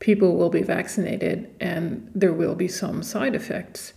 people 0.00 0.36
will 0.36 0.50
be 0.50 0.62
vaccinated 0.62 1.54
and 1.60 2.10
there 2.14 2.32
will 2.32 2.56
be 2.56 2.68
some 2.68 3.02
side 3.02 3.36
effects. 3.36 3.92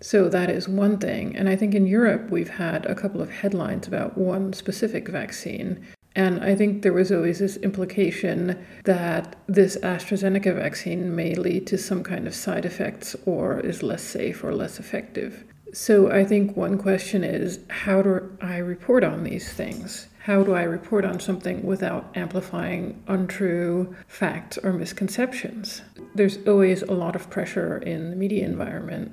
So, 0.00 0.28
that 0.28 0.50
is 0.50 0.68
one 0.68 0.98
thing. 0.98 1.36
And 1.36 1.48
I 1.48 1.54
think 1.54 1.74
in 1.74 1.86
Europe, 1.86 2.30
we've 2.30 2.50
had 2.50 2.84
a 2.86 2.96
couple 2.96 3.22
of 3.22 3.30
headlines 3.30 3.86
about 3.86 4.18
one 4.18 4.52
specific 4.52 5.08
vaccine. 5.08 5.86
And 6.16 6.42
I 6.42 6.54
think 6.54 6.80
there 6.80 6.94
was 6.94 7.12
always 7.12 7.40
this 7.40 7.58
implication 7.58 8.64
that 8.84 9.36
this 9.46 9.76
AstraZeneca 9.76 10.54
vaccine 10.54 11.14
may 11.14 11.34
lead 11.34 11.66
to 11.66 11.76
some 11.76 12.02
kind 12.02 12.26
of 12.26 12.34
side 12.34 12.64
effects 12.64 13.14
or 13.26 13.60
is 13.60 13.82
less 13.82 14.02
safe 14.02 14.42
or 14.42 14.54
less 14.54 14.80
effective. 14.80 15.44
So 15.74 16.10
I 16.10 16.24
think 16.24 16.56
one 16.56 16.78
question 16.78 17.22
is 17.22 17.60
how 17.68 18.00
do 18.00 18.34
I 18.40 18.56
report 18.56 19.04
on 19.04 19.24
these 19.24 19.52
things? 19.52 20.08
How 20.20 20.42
do 20.42 20.54
I 20.54 20.62
report 20.62 21.04
on 21.04 21.20
something 21.20 21.62
without 21.62 22.10
amplifying 22.16 23.00
untrue 23.06 23.94
facts 24.08 24.56
or 24.58 24.72
misconceptions? 24.72 25.82
There's 26.14 26.38
always 26.48 26.80
a 26.80 26.94
lot 26.94 27.14
of 27.14 27.28
pressure 27.28 27.76
in 27.76 28.08
the 28.08 28.16
media 28.16 28.46
environment. 28.46 29.12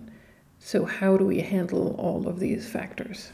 So, 0.59 0.85
how 0.85 1.17
do 1.17 1.25
we 1.25 1.41
handle 1.41 1.95
all 1.99 2.27
of 2.27 2.39
these 2.39 2.67
factors? 2.67 3.33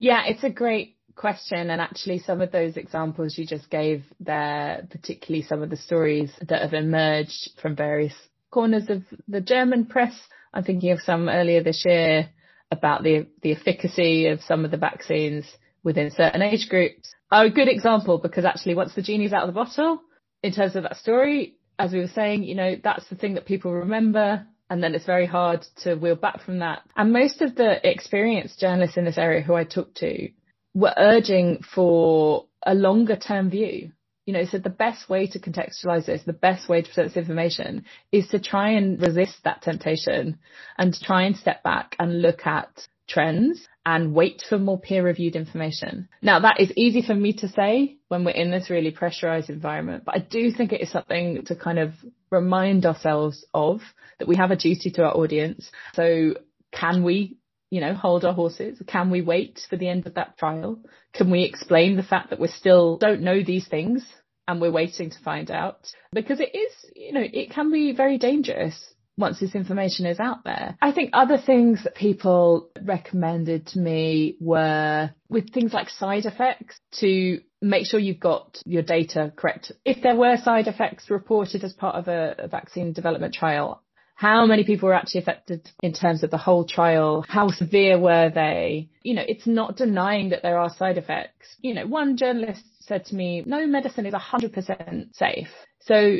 Yeah, 0.00 0.24
it's 0.26 0.42
a 0.42 0.50
great 0.50 0.96
question. 1.14 1.70
And 1.70 1.80
actually, 1.80 2.18
some 2.18 2.40
of 2.40 2.52
those 2.52 2.76
examples 2.76 3.36
you 3.38 3.46
just 3.46 3.70
gave 3.70 4.04
there, 4.20 4.86
particularly 4.90 5.44
some 5.44 5.62
of 5.62 5.70
the 5.70 5.76
stories 5.76 6.32
that 6.46 6.62
have 6.62 6.74
emerged 6.74 7.50
from 7.60 7.76
various 7.76 8.14
corners 8.50 8.88
of 8.88 9.02
the 9.28 9.40
German 9.40 9.86
press. 9.86 10.14
I'm 10.52 10.64
thinking 10.64 10.92
of 10.92 11.00
some 11.00 11.28
earlier 11.28 11.62
this 11.62 11.84
year 11.84 12.30
about 12.70 13.02
the, 13.02 13.26
the 13.42 13.52
efficacy 13.52 14.26
of 14.28 14.40
some 14.42 14.64
of 14.64 14.70
the 14.70 14.76
vaccines 14.76 15.44
within 15.82 16.10
certain 16.10 16.42
age 16.42 16.68
groups 16.68 17.14
are 17.30 17.44
a 17.44 17.50
good 17.50 17.68
example 17.68 18.18
because 18.18 18.44
actually 18.44 18.74
once 18.74 18.94
the 18.94 19.02
genie's 19.02 19.32
out 19.32 19.42
of 19.42 19.48
the 19.48 19.60
bottle, 19.60 20.00
in 20.42 20.52
terms 20.52 20.76
of 20.76 20.82
that 20.82 20.96
story, 20.96 21.56
as 21.78 21.92
we 21.92 21.98
were 21.98 22.08
saying, 22.08 22.44
you 22.44 22.54
know, 22.54 22.76
that's 22.82 23.08
the 23.08 23.16
thing 23.16 23.34
that 23.34 23.46
people 23.46 23.72
remember. 23.72 24.46
And 24.70 24.82
then 24.82 24.94
it's 24.94 25.06
very 25.06 25.26
hard 25.26 25.66
to 25.82 25.94
wheel 25.94 26.16
back 26.16 26.42
from 26.42 26.60
that. 26.60 26.82
And 26.96 27.12
most 27.12 27.42
of 27.42 27.54
the 27.54 27.86
experienced 27.88 28.60
journalists 28.60 28.96
in 28.96 29.04
this 29.04 29.18
area 29.18 29.42
who 29.42 29.54
I 29.54 29.64
talked 29.64 29.96
to 29.96 30.28
were 30.74 30.94
urging 30.96 31.62
for 31.74 32.46
a 32.64 32.74
longer 32.74 33.16
term 33.16 33.50
view. 33.50 33.92
You 34.26 34.32
know, 34.32 34.44
so 34.44 34.58
the 34.58 34.70
best 34.70 35.08
way 35.08 35.26
to 35.28 35.38
contextualize 35.38 36.06
this, 36.06 36.22
the 36.24 36.32
best 36.32 36.68
way 36.68 36.80
to 36.80 36.88
present 36.88 37.08
this 37.08 37.16
information 37.18 37.84
is 38.10 38.26
to 38.28 38.40
try 38.40 38.70
and 38.70 39.00
resist 39.00 39.36
that 39.44 39.60
temptation 39.62 40.38
and 40.78 40.94
try 40.94 41.24
and 41.24 41.36
step 41.36 41.62
back 41.62 41.94
and 41.98 42.22
look 42.22 42.46
at 42.46 42.86
trends 43.06 43.68
and 43.84 44.14
wait 44.14 44.42
for 44.48 44.58
more 44.58 44.80
peer 44.80 45.04
reviewed 45.04 45.36
information. 45.36 46.08
Now 46.22 46.40
that 46.40 46.58
is 46.58 46.72
easy 46.74 47.02
for 47.02 47.14
me 47.14 47.34
to 47.34 47.48
say 47.48 47.98
when 48.08 48.24
we're 48.24 48.30
in 48.30 48.50
this 48.50 48.70
really 48.70 48.90
pressurized 48.90 49.50
environment, 49.50 50.04
but 50.06 50.14
I 50.14 50.20
do 50.20 50.50
think 50.50 50.72
it 50.72 50.80
is 50.80 50.90
something 50.90 51.44
to 51.44 51.54
kind 51.54 51.78
of 51.78 51.92
remind 52.30 52.86
ourselves 52.86 53.44
of 53.52 53.82
that 54.18 54.28
we 54.28 54.36
have 54.36 54.50
a 54.50 54.56
duty 54.56 54.90
to 54.92 55.04
our 55.04 55.14
audience. 55.14 55.70
So 55.94 56.34
can 56.72 57.04
we 57.04 57.36
you 57.74 57.80
know, 57.80 57.92
hold 57.92 58.24
our 58.24 58.32
horses? 58.32 58.80
Can 58.86 59.10
we 59.10 59.20
wait 59.20 59.66
for 59.68 59.74
the 59.74 59.88
end 59.88 60.06
of 60.06 60.14
that 60.14 60.38
trial? 60.38 60.78
Can 61.12 61.28
we 61.28 61.42
explain 61.42 61.96
the 61.96 62.04
fact 62.04 62.30
that 62.30 62.38
we 62.38 62.46
still 62.46 62.98
don't 62.98 63.22
know 63.22 63.42
these 63.42 63.66
things 63.66 64.06
and 64.46 64.60
we're 64.60 64.70
waiting 64.70 65.10
to 65.10 65.18
find 65.24 65.50
out? 65.50 65.80
Because 66.12 66.38
it 66.38 66.54
is, 66.54 66.72
you 66.94 67.12
know, 67.12 67.24
it 67.24 67.50
can 67.50 67.72
be 67.72 67.90
very 67.90 68.16
dangerous 68.16 68.94
once 69.16 69.40
this 69.40 69.56
information 69.56 70.06
is 70.06 70.20
out 70.20 70.44
there. 70.44 70.76
I 70.80 70.92
think 70.92 71.10
other 71.12 71.36
things 71.36 71.82
that 71.82 71.96
people 71.96 72.70
recommended 72.80 73.66
to 73.68 73.80
me 73.80 74.36
were 74.40 75.10
with 75.28 75.52
things 75.52 75.72
like 75.72 75.90
side 75.90 76.26
effects 76.26 76.78
to 77.00 77.40
make 77.60 77.86
sure 77.86 77.98
you've 77.98 78.20
got 78.20 78.60
your 78.64 78.82
data 78.82 79.32
correct. 79.34 79.72
If 79.84 80.00
there 80.02 80.16
were 80.16 80.36
side 80.36 80.68
effects 80.68 81.10
reported 81.10 81.64
as 81.64 81.72
part 81.72 81.96
of 81.96 82.06
a, 82.06 82.48
vaccine 82.48 82.92
development 82.92 83.34
trial, 83.34 83.82
how 84.14 84.46
many 84.46 84.64
people 84.64 84.88
were 84.88 84.94
actually 84.94 85.20
affected 85.22 85.68
in 85.82 85.92
terms 85.92 86.22
of 86.22 86.30
the 86.30 86.38
whole 86.38 86.64
trial? 86.64 87.24
How 87.28 87.48
severe 87.48 87.98
were 87.98 88.30
they? 88.30 88.88
You 89.02 89.14
know, 89.14 89.24
it's 89.26 89.46
not 89.46 89.76
denying 89.76 90.30
that 90.30 90.42
there 90.42 90.58
are 90.58 90.70
side 90.70 90.98
effects. 90.98 91.56
You 91.60 91.74
know, 91.74 91.86
one 91.86 92.16
journalist 92.16 92.62
said 92.80 93.04
to 93.06 93.14
me, 93.14 93.42
no 93.44 93.66
medicine 93.66 94.06
is 94.06 94.14
100% 94.14 95.14
safe. 95.16 95.48
So 95.80 96.18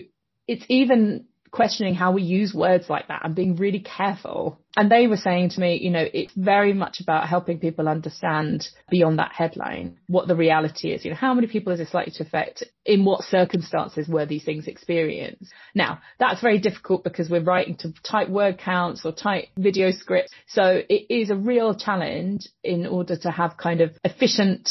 it's 0.49 0.65
even 0.69 1.27
questioning 1.55 1.95
how 1.95 2.11
we 2.11 2.21
use 2.21 2.53
words 2.53 2.91
like 2.91 3.07
that 3.07 3.25
and 3.25 3.37
being 3.37 3.55
really 3.55 3.79
careful. 3.79 4.59
And 4.77 4.91
they 4.91 5.07
were 5.07 5.17
saying 5.17 5.51
to 5.51 5.61
me, 5.61 5.79
you 5.81 5.91
know, 5.91 6.05
it's 6.13 6.33
very 6.35 6.73
much 6.73 6.99
about 7.01 7.29
helping 7.29 7.61
people 7.61 7.89
understand 7.89 8.67
beyond 8.91 9.21
that 9.21 9.31
headline 9.33 9.99
what 10.09 10.27
the 10.27 10.35
reality 10.35 10.91
is. 10.91 11.05
You 11.05 11.13
know, 11.13 11.17
how 11.17 11.33
many 11.33 11.47
people 11.47 11.73
is 11.73 11.79
this 11.79 11.95
likely 11.95 12.13
to 12.15 12.25
affect? 12.25 12.65
In 12.85 13.05
what 13.05 13.23
circumstances 13.23 14.09
were 14.09 14.27
these 14.27 14.43
things 14.43 14.67
experienced? 14.67 15.53
Now, 15.77 16.01
that's 16.19 16.41
very 16.41 16.59
difficult 16.59 17.05
because 17.05 17.31
we're 17.31 17.45
writing 17.45 17.77
to 17.79 17.95
tight 18.03 18.29
word 18.29 18.59
counts 18.59 19.03
or 19.05 19.13
tight 19.13 19.51
video 19.57 19.93
scripts. 19.93 20.33
So 20.49 20.83
it 20.89 21.07
is 21.09 21.31
a 21.31 21.37
real 21.37 21.77
challenge 21.77 22.49
in 22.65 22.85
order 22.85 23.17
to 23.19 23.31
have 23.31 23.57
kind 23.57 23.81
of 23.81 23.93
efficient, 24.03 24.71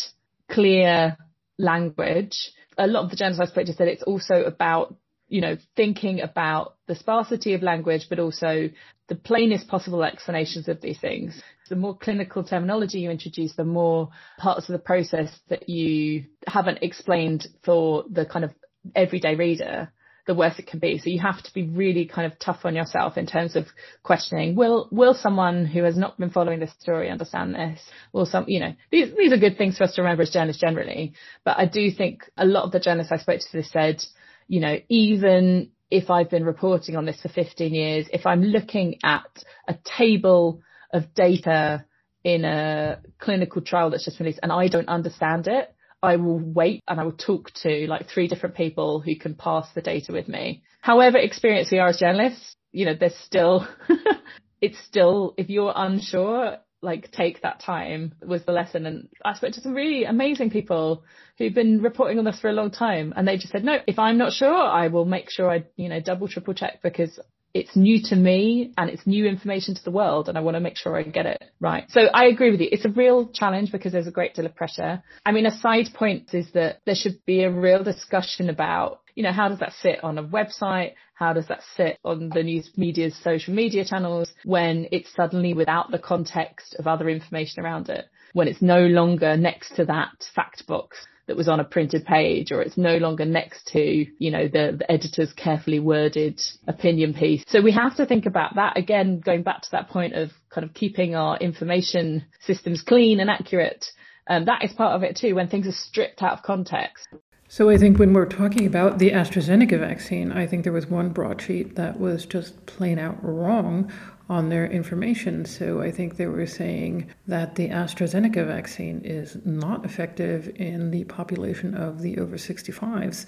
clear 0.51 1.15
language 1.57 2.51
a 2.77 2.87
lot 2.87 3.03
of 3.03 3.09
the 3.11 3.15
journalists 3.15 3.41
I 3.41 3.51
spoke 3.51 3.67
to 3.67 3.73
said 3.73 3.87
it's 3.87 4.03
also 4.03 4.43
about 4.43 4.95
you 5.33 5.41
know, 5.41 5.57
thinking 5.75 6.21
about 6.21 6.75
the 6.85 6.93
sparsity 6.93 7.55
of 7.55 7.63
language, 7.63 8.05
but 8.07 8.19
also 8.19 8.69
the 9.07 9.15
plainest 9.15 9.67
possible 9.67 10.03
explanations 10.03 10.67
of 10.67 10.79
these 10.79 10.99
things. 10.99 11.41
The 11.69 11.75
more 11.75 11.97
clinical 11.97 12.43
terminology 12.43 12.99
you 12.99 13.09
introduce, 13.09 13.55
the 13.55 13.63
more 13.63 14.11
parts 14.37 14.69
of 14.69 14.73
the 14.73 14.85
process 14.91 15.31
that 15.49 15.67
you 15.67 16.25
haven't 16.45 16.83
explained 16.83 17.47
for 17.65 18.03
the 18.07 18.27
kind 18.27 18.45
of 18.45 18.51
everyday 18.95 19.33
reader, 19.33 19.91
the 20.27 20.35
worse 20.35 20.59
it 20.59 20.67
can 20.67 20.77
be. 20.77 20.99
So 20.99 21.09
you 21.09 21.19
have 21.21 21.41
to 21.41 21.51
be 21.51 21.63
really 21.63 22.05
kind 22.05 22.31
of 22.31 22.37
tough 22.37 22.59
on 22.63 22.75
yourself 22.75 23.17
in 23.17 23.25
terms 23.25 23.55
of 23.55 23.65
questioning, 24.03 24.55
will, 24.55 24.87
will 24.91 25.15
someone 25.15 25.65
who 25.65 25.81
has 25.81 25.97
not 25.97 26.19
been 26.19 26.29
following 26.29 26.59
this 26.59 26.75
story 26.79 27.09
understand 27.09 27.55
this? 27.55 27.81
Will 28.11 28.27
some, 28.27 28.45
you 28.47 28.59
know, 28.59 28.75
these, 28.91 29.09
these 29.17 29.33
are 29.33 29.37
good 29.37 29.57
things 29.57 29.79
for 29.79 29.85
us 29.85 29.95
to 29.95 30.03
remember 30.03 30.21
as 30.21 30.29
journalists 30.29 30.61
generally. 30.61 31.13
But 31.43 31.57
I 31.57 31.65
do 31.65 31.89
think 31.89 32.29
a 32.37 32.45
lot 32.45 32.65
of 32.65 32.71
the 32.71 32.79
journalists 32.79 33.11
I 33.11 33.17
spoke 33.17 33.39
to 33.39 33.51
this 33.51 33.71
said, 33.71 34.03
you 34.47 34.59
know, 34.59 34.77
even 34.89 35.71
if 35.89 36.09
I've 36.09 36.29
been 36.29 36.45
reporting 36.45 36.95
on 36.95 37.05
this 37.05 37.21
for 37.21 37.29
15 37.29 37.73
years, 37.73 38.07
if 38.11 38.25
I'm 38.25 38.41
looking 38.41 38.95
at 39.03 39.43
a 39.67 39.75
table 39.97 40.61
of 40.91 41.13
data 41.13 41.85
in 42.23 42.45
a 42.45 42.99
clinical 43.19 43.61
trial 43.61 43.89
that's 43.89 44.05
just 44.05 44.19
released 44.19 44.39
and 44.41 44.51
I 44.51 44.67
don't 44.67 44.87
understand 44.87 45.47
it, 45.47 45.73
I 46.01 46.17
will 46.17 46.39
wait 46.39 46.81
and 46.87 46.99
I 46.99 47.03
will 47.03 47.13
talk 47.13 47.51
to 47.63 47.87
like 47.87 48.09
three 48.09 48.27
different 48.27 48.55
people 48.55 48.99
who 48.99 49.15
can 49.15 49.35
pass 49.35 49.67
the 49.73 49.81
data 49.81 50.11
with 50.11 50.27
me. 50.27 50.63
However 50.81 51.17
experienced 51.17 51.71
we 51.71 51.79
are 51.79 51.87
as 51.87 51.99
journalists, 51.99 52.55
you 52.71 52.85
know, 52.85 52.95
there's 52.99 53.15
still, 53.17 53.67
it's 54.61 54.79
still, 54.79 55.33
if 55.37 55.49
you're 55.49 55.73
unsure, 55.75 56.57
like 56.83 57.11
take 57.11 57.41
that 57.41 57.59
time 57.61 58.13
was 58.21 58.43
the 58.43 58.51
lesson. 58.51 58.85
And 58.85 59.09
I 59.23 59.33
spoke 59.33 59.53
to 59.53 59.61
some 59.61 59.73
really 59.73 60.03
amazing 60.03 60.49
people 60.49 61.03
who've 61.37 61.53
been 61.53 61.81
reporting 61.81 62.19
on 62.19 62.25
this 62.25 62.39
for 62.39 62.49
a 62.49 62.53
long 62.53 62.71
time. 62.71 63.13
And 63.15 63.27
they 63.27 63.37
just 63.37 63.51
said, 63.51 63.63
no, 63.63 63.77
if 63.87 63.97
I'm 63.97 64.17
not 64.17 64.33
sure, 64.33 64.53
I 64.53 64.89
will 64.89 65.05
make 65.05 65.29
sure 65.29 65.49
I, 65.49 65.63
you 65.75 65.89
know, 65.89 65.99
double, 65.99 66.27
triple 66.27 66.53
check 66.53 66.81
because 66.83 67.19
it's 67.53 67.75
new 67.75 68.01
to 68.01 68.15
me 68.15 68.73
and 68.77 68.89
it's 68.89 69.05
new 69.05 69.27
information 69.27 69.75
to 69.75 69.83
the 69.83 69.91
world 69.91 70.27
and 70.27 70.37
I 70.37 70.41
want 70.41 70.55
to 70.55 70.59
make 70.59 70.75
sure 70.75 70.97
I 70.97 71.03
get 71.03 71.27
it 71.27 71.43
right. 71.59 71.85
So 71.89 72.01
I 72.01 72.25
agree 72.25 72.49
with 72.49 72.59
you. 72.59 72.67
It's 72.71 72.85
a 72.85 72.89
real 72.89 73.27
challenge 73.27 73.71
because 73.71 73.91
there's 73.91 74.07
a 74.07 74.11
great 74.11 74.33
deal 74.33 74.45
of 74.45 74.55
pressure. 74.55 75.03
I 75.25 75.31
mean, 75.31 75.45
a 75.45 75.55
side 75.59 75.89
point 75.93 76.33
is 76.33 76.51
that 76.53 76.79
there 76.85 76.95
should 76.95 77.23
be 77.25 77.43
a 77.43 77.51
real 77.51 77.83
discussion 77.83 78.49
about 78.49 79.01
you 79.15 79.23
know, 79.23 79.31
how 79.31 79.49
does 79.49 79.59
that 79.59 79.73
sit 79.81 80.03
on 80.03 80.17
a 80.17 80.23
website? 80.23 80.93
How 81.13 81.33
does 81.33 81.47
that 81.47 81.61
sit 81.75 81.97
on 82.03 82.29
the 82.29 82.43
news 82.43 82.69
media's 82.75 83.15
social 83.23 83.53
media 83.53 83.85
channels 83.85 84.31
when 84.43 84.87
it's 84.91 85.13
suddenly 85.13 85.53
without 85.53 85.91
the 85.91 85.99
context 85.99 86.75
of 86.79 86.87
other 86.87 87.09
information 87.09 87.63
around 87.63 87.89
it? 87.89 88.05
When 88.33 88.47
it's 88.47 88.61
no 88.61 88.81
longer 88.87 89.37
next 89.37 89.75
to 89.75 89.85
that 89.85 90.09
fact 90.33 90.65
box 90.67 91.05
that 91.27 91.37
was 91.37 91.47
on 91.47 91.59
a 91.59 91.63
printed 91.63 92.05
page 92.05 92.51
or 92.51 92.61
it's 92.61 92.77
no 92.77 92.97
longer 92.97 93.25
next 93.25 93.67
to, 93.67 93.79
you 93.79 94.31
know, 94.31 94.47
the, 94.47 94.75
the 94.77 94.91
editor's 94.91 95.31
carefully 95.33 95.79
worded 95.79 96.41
opinion 96.67 97.13
piece. 97.13 97.43
So 97.47 97.61
we 97.61 97.71
have 97.71 97.95
to 97.97 98.05
think 98.05 98.25
about 98.25 98.55
that 98.55 98.77
again, 98.77 99.21
going 99.23 99.43
back 99.43 99.61
to 99.61 99.71
that 99.71 99.89
point 99.89 100.13
of 100.13 100.31
kind 100.49 100.67
of 100.67 100.73
keeping 100.73 101.15
our 101.15 101.37
information 101.37 102.25
systems 102.41 102.81
clean 102.81 103.19
and 103.19 103.29
accurate. 103.29 103.85
Um, 104.27 104.45
that 104.45 104.63
is 104.63 104.73
part 104.73 104.95
of 104.95 105.03
it 105.03 105.17
too, 105.17 105.35
when 105.35 105.47
things 105.47 105.67
are 105.67 105.71
stripped 105.71 106.21
out 106.21 106.33
of 106.33 106.43
context. 106.43 107.07
So 107.55 107.69
I 107.69 107.77
think 107.77 107.99
when 107.99 108.13
we're 108.13 108.25
talking 108.25 108.65
about 108.65 108.97
the 108.97 109.11
AstraZeneca 109.11 109.77
vaccine, 109.77 110.31
I 110.31 110.47
think 110.47 110.63
there 110.63 110.73
was 110.73 110.87
one 110.87 111.09
broadsheet 111.09 111.75
that 111.75 111.99
was 111.99 112.25
just 112.25 112.65
plain 112.65 112.97
out 112.97 113.23
wrong 113.23 113.91
on 114.27 114.49
their 114.49 114.65
information. 114.65 115.45
So 115.45 115.79
I 115.79 115.91
think 115.91 116.17
they 116.17 116.25
were 116.25 116.47
saying 116.47 117.11
that 117.27 117.53
the 117.53 117.69
AstraZeneca 117.69 118.47
vaccine 118.47 119.01
is 119.05 119.37
not 119.45 119.85
effective 119.85 120.51
in 120.55 120.89
the 120.89 121.03
population 121.03 121.75
of 121.75 122.01
the 122.01 122.17
over 122.17 122.37
65s, 122.37 123.27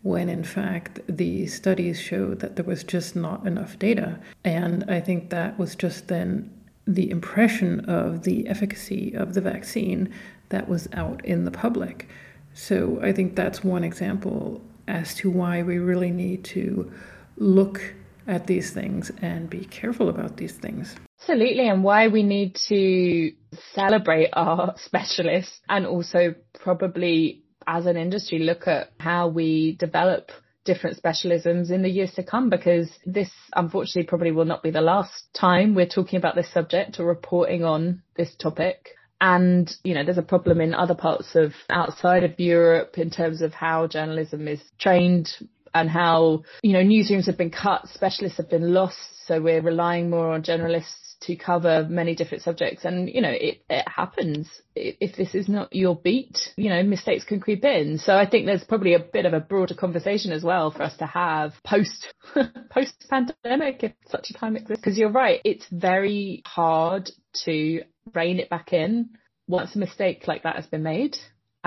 when 0.00 0.30
in 0.30 0.42
fact 0.42 1.00
the 1.06 1.46
studies 1.46 2.00
showed 2.00 2.40
that 2.40 2.56
there 2.56 2.64
was 2.64 2.82
just 2.82 3.14
not 3.14 3.46
enough 3.46 3.78
data. 3.78 4.18
And 4.42 4.84
I 4.88 5.00
think 5.00 5.28
that 5.28 5.58
was 5.58 5.76
just 5.76 6.08
then 6.08 6.50
the 6.86 7.10
impression 7.10 7.80
of 7.80 8.22
the 8.22 8.48
efficacy 8.48 9.12
of 9.12 9.34
the 9.34 9.42
vaccine 9.42 10.10
that 10.48 10.66
was 10.66 10.88
out 10.94 11.22
in 11.26 11.44
the 11.44 11.50
public. 11.50 12.08
So 12.56 12.98
I 13.02 13.12
think 13.12 13.36
that's 13.36 13.62
one 13.62 13.84
example 13.84 14.62
as 14.88 15.14
to 15.16 15.30
why 15.30 15.62
we 15.62 15.76
really 15.76 16.10
need 16.10 16.42
to 16.56 16.90
look 17.36 17.80
at 18.26 18.46
these 18.46 18.72
things 18.72 19.12
and 19.20 19.48
be 19.48 19.66
careful 19.66 20.08
about 20.08 20.38
these 20.38 20.52
things. 20.52 20.96
Absolutely, 21.20 21.68
and 21.68 21.84
why 21.84 22.08
we 22.08 22.22
need 22.22 22.56
to 22.68 23.32
celebrate 23.74 24.30
our 24.32 24.74
specialists 24.78 25.60
and 25.68 25.86
also 25.86 26.34
probably 26.58 27.42
as 27.66 27.84
an 27.84 27.96
industry 27.96 28.38
look 28.38 28.66
at 28.66 28.90
how 28.98 29.28
we 29.28 29.76
develop 29.78 30.30
different 30.64 31.00
specialisms 31.00 31.70
in 31.70 31.82
the 31.82 31.88
years 31.88 32.12
to 32.14 32.22
come 32.22 32.48
because 32.48 32.90
this 33.04 33.30
unfortunately 33.54 34.04
probably 34.04 34.32
will 34.32 34.44
not 34.44 34.62
be 34.62 34.70
the 34.70 34.80
last 34.80 35.28
time 35.32 35.74
we're 35.74 35.86
talking 35.86 36.16
about 36.16 36.34
this 36.34 36.52
subject 36.52 36.98
or 36.98 37.06
reporting 37.06 37.64
on 37.64 38.02
this 38.16 38.34
topic. 38.36 38.95
And, 39.20 39.74
you 39.82 39.94
know, 39.94 40.04
there's 40.04 40.18
a 40.18 40.22
problem 40.22 40.60
in 40.60 40.74
other 40.74 40.94
parts 40.94 41.34
of 41.34 41.52
outside 41.70 42.24
of 42.24 42.38
Europe 42.38 42.98
in 42.98 43.10
terms 43.10 43.40
of 43.40 43.54
how 43.54 43.86
journalism 43.86 44.46
is 44.46 44.60
trained 44.78 45.30
and 45.74 45.90
how, 45.90 46.42
you 46.62 46.72
know, 46.72 46.82
newsrooms 46.82 47.26
have 47.26 47.36
been 47.36 47.50
cut, 47.50 47.88
specialists 47.88 48.38
have 48.38 48.50
been 48.50 48.72
lost. 48.72 48.98
So 49.26 49.40
we're 49.40 49.62
relying 49.62 50.10
more 50.10 50.32
on 50.32 50.42
journalists 50.42 51.06
to 51.22 51.36
cover 51.36 51.86
many 51.88 52.14
different 52.14 52.44
subjects. 52.44 52.84
And, 52.84 53.08
you 53.08 53.20
know, 53.20 53.32
it, 53.32 53.62
it 53.68 53.88
happens. 53.88 54.48
If 54.74 55.16
this 55.16 55.34
is 55.34 55.48
not 55.48 55.74
your 55.74 55.96
beat, 55.96 56.38
you 56.56 56.68
know, 56.68 56.82
mistakes 56.82 57.24
can 57.24 57.40
creep 57.40 57.64
in. 57.64 57.98
So 57.98 58.16
I 58.16 58.28
think 58.28 58.46
there's 58.46 58.64
probably 58.64 58.94
a 58.94 59.00
bit 59.00 59.26
of 59.26 59.32
a 59.32 59.40
broader 59.40 59.74
conversation 59.74 60.32
as 60.32 60.44
well 60.44 60.70
for 60.70 60.82
us 60.82 60.96
to 60.98 61.06
have 61.06 61.52
post, 61.64 62.06
post 62.70 63.06
pandemic, 63.08 63.82
if 63.82 63.92
such 64.08 64.30
a 64.30 64.34
time 64.34 64.56
exists. 64.56 64.84
Cause 64.84 64.98
you're 64.98 65.10
right. 65.10 65.40
It's 65.44 65.66
very 65.70 66.42
hard 66.46 67.10
to 67.44 67.82
rein 68.14 68.38
it 68.38 68.50
back 68.50 68.72
in 68.72 69.10
once 69.48 69.74
a 69.74 69.78
mistake 69.78 70.26
like 70.26 70.42
that 70.42 70.56
has 70.56 70.66
been 70.66 70.82
made. 70.82 71.16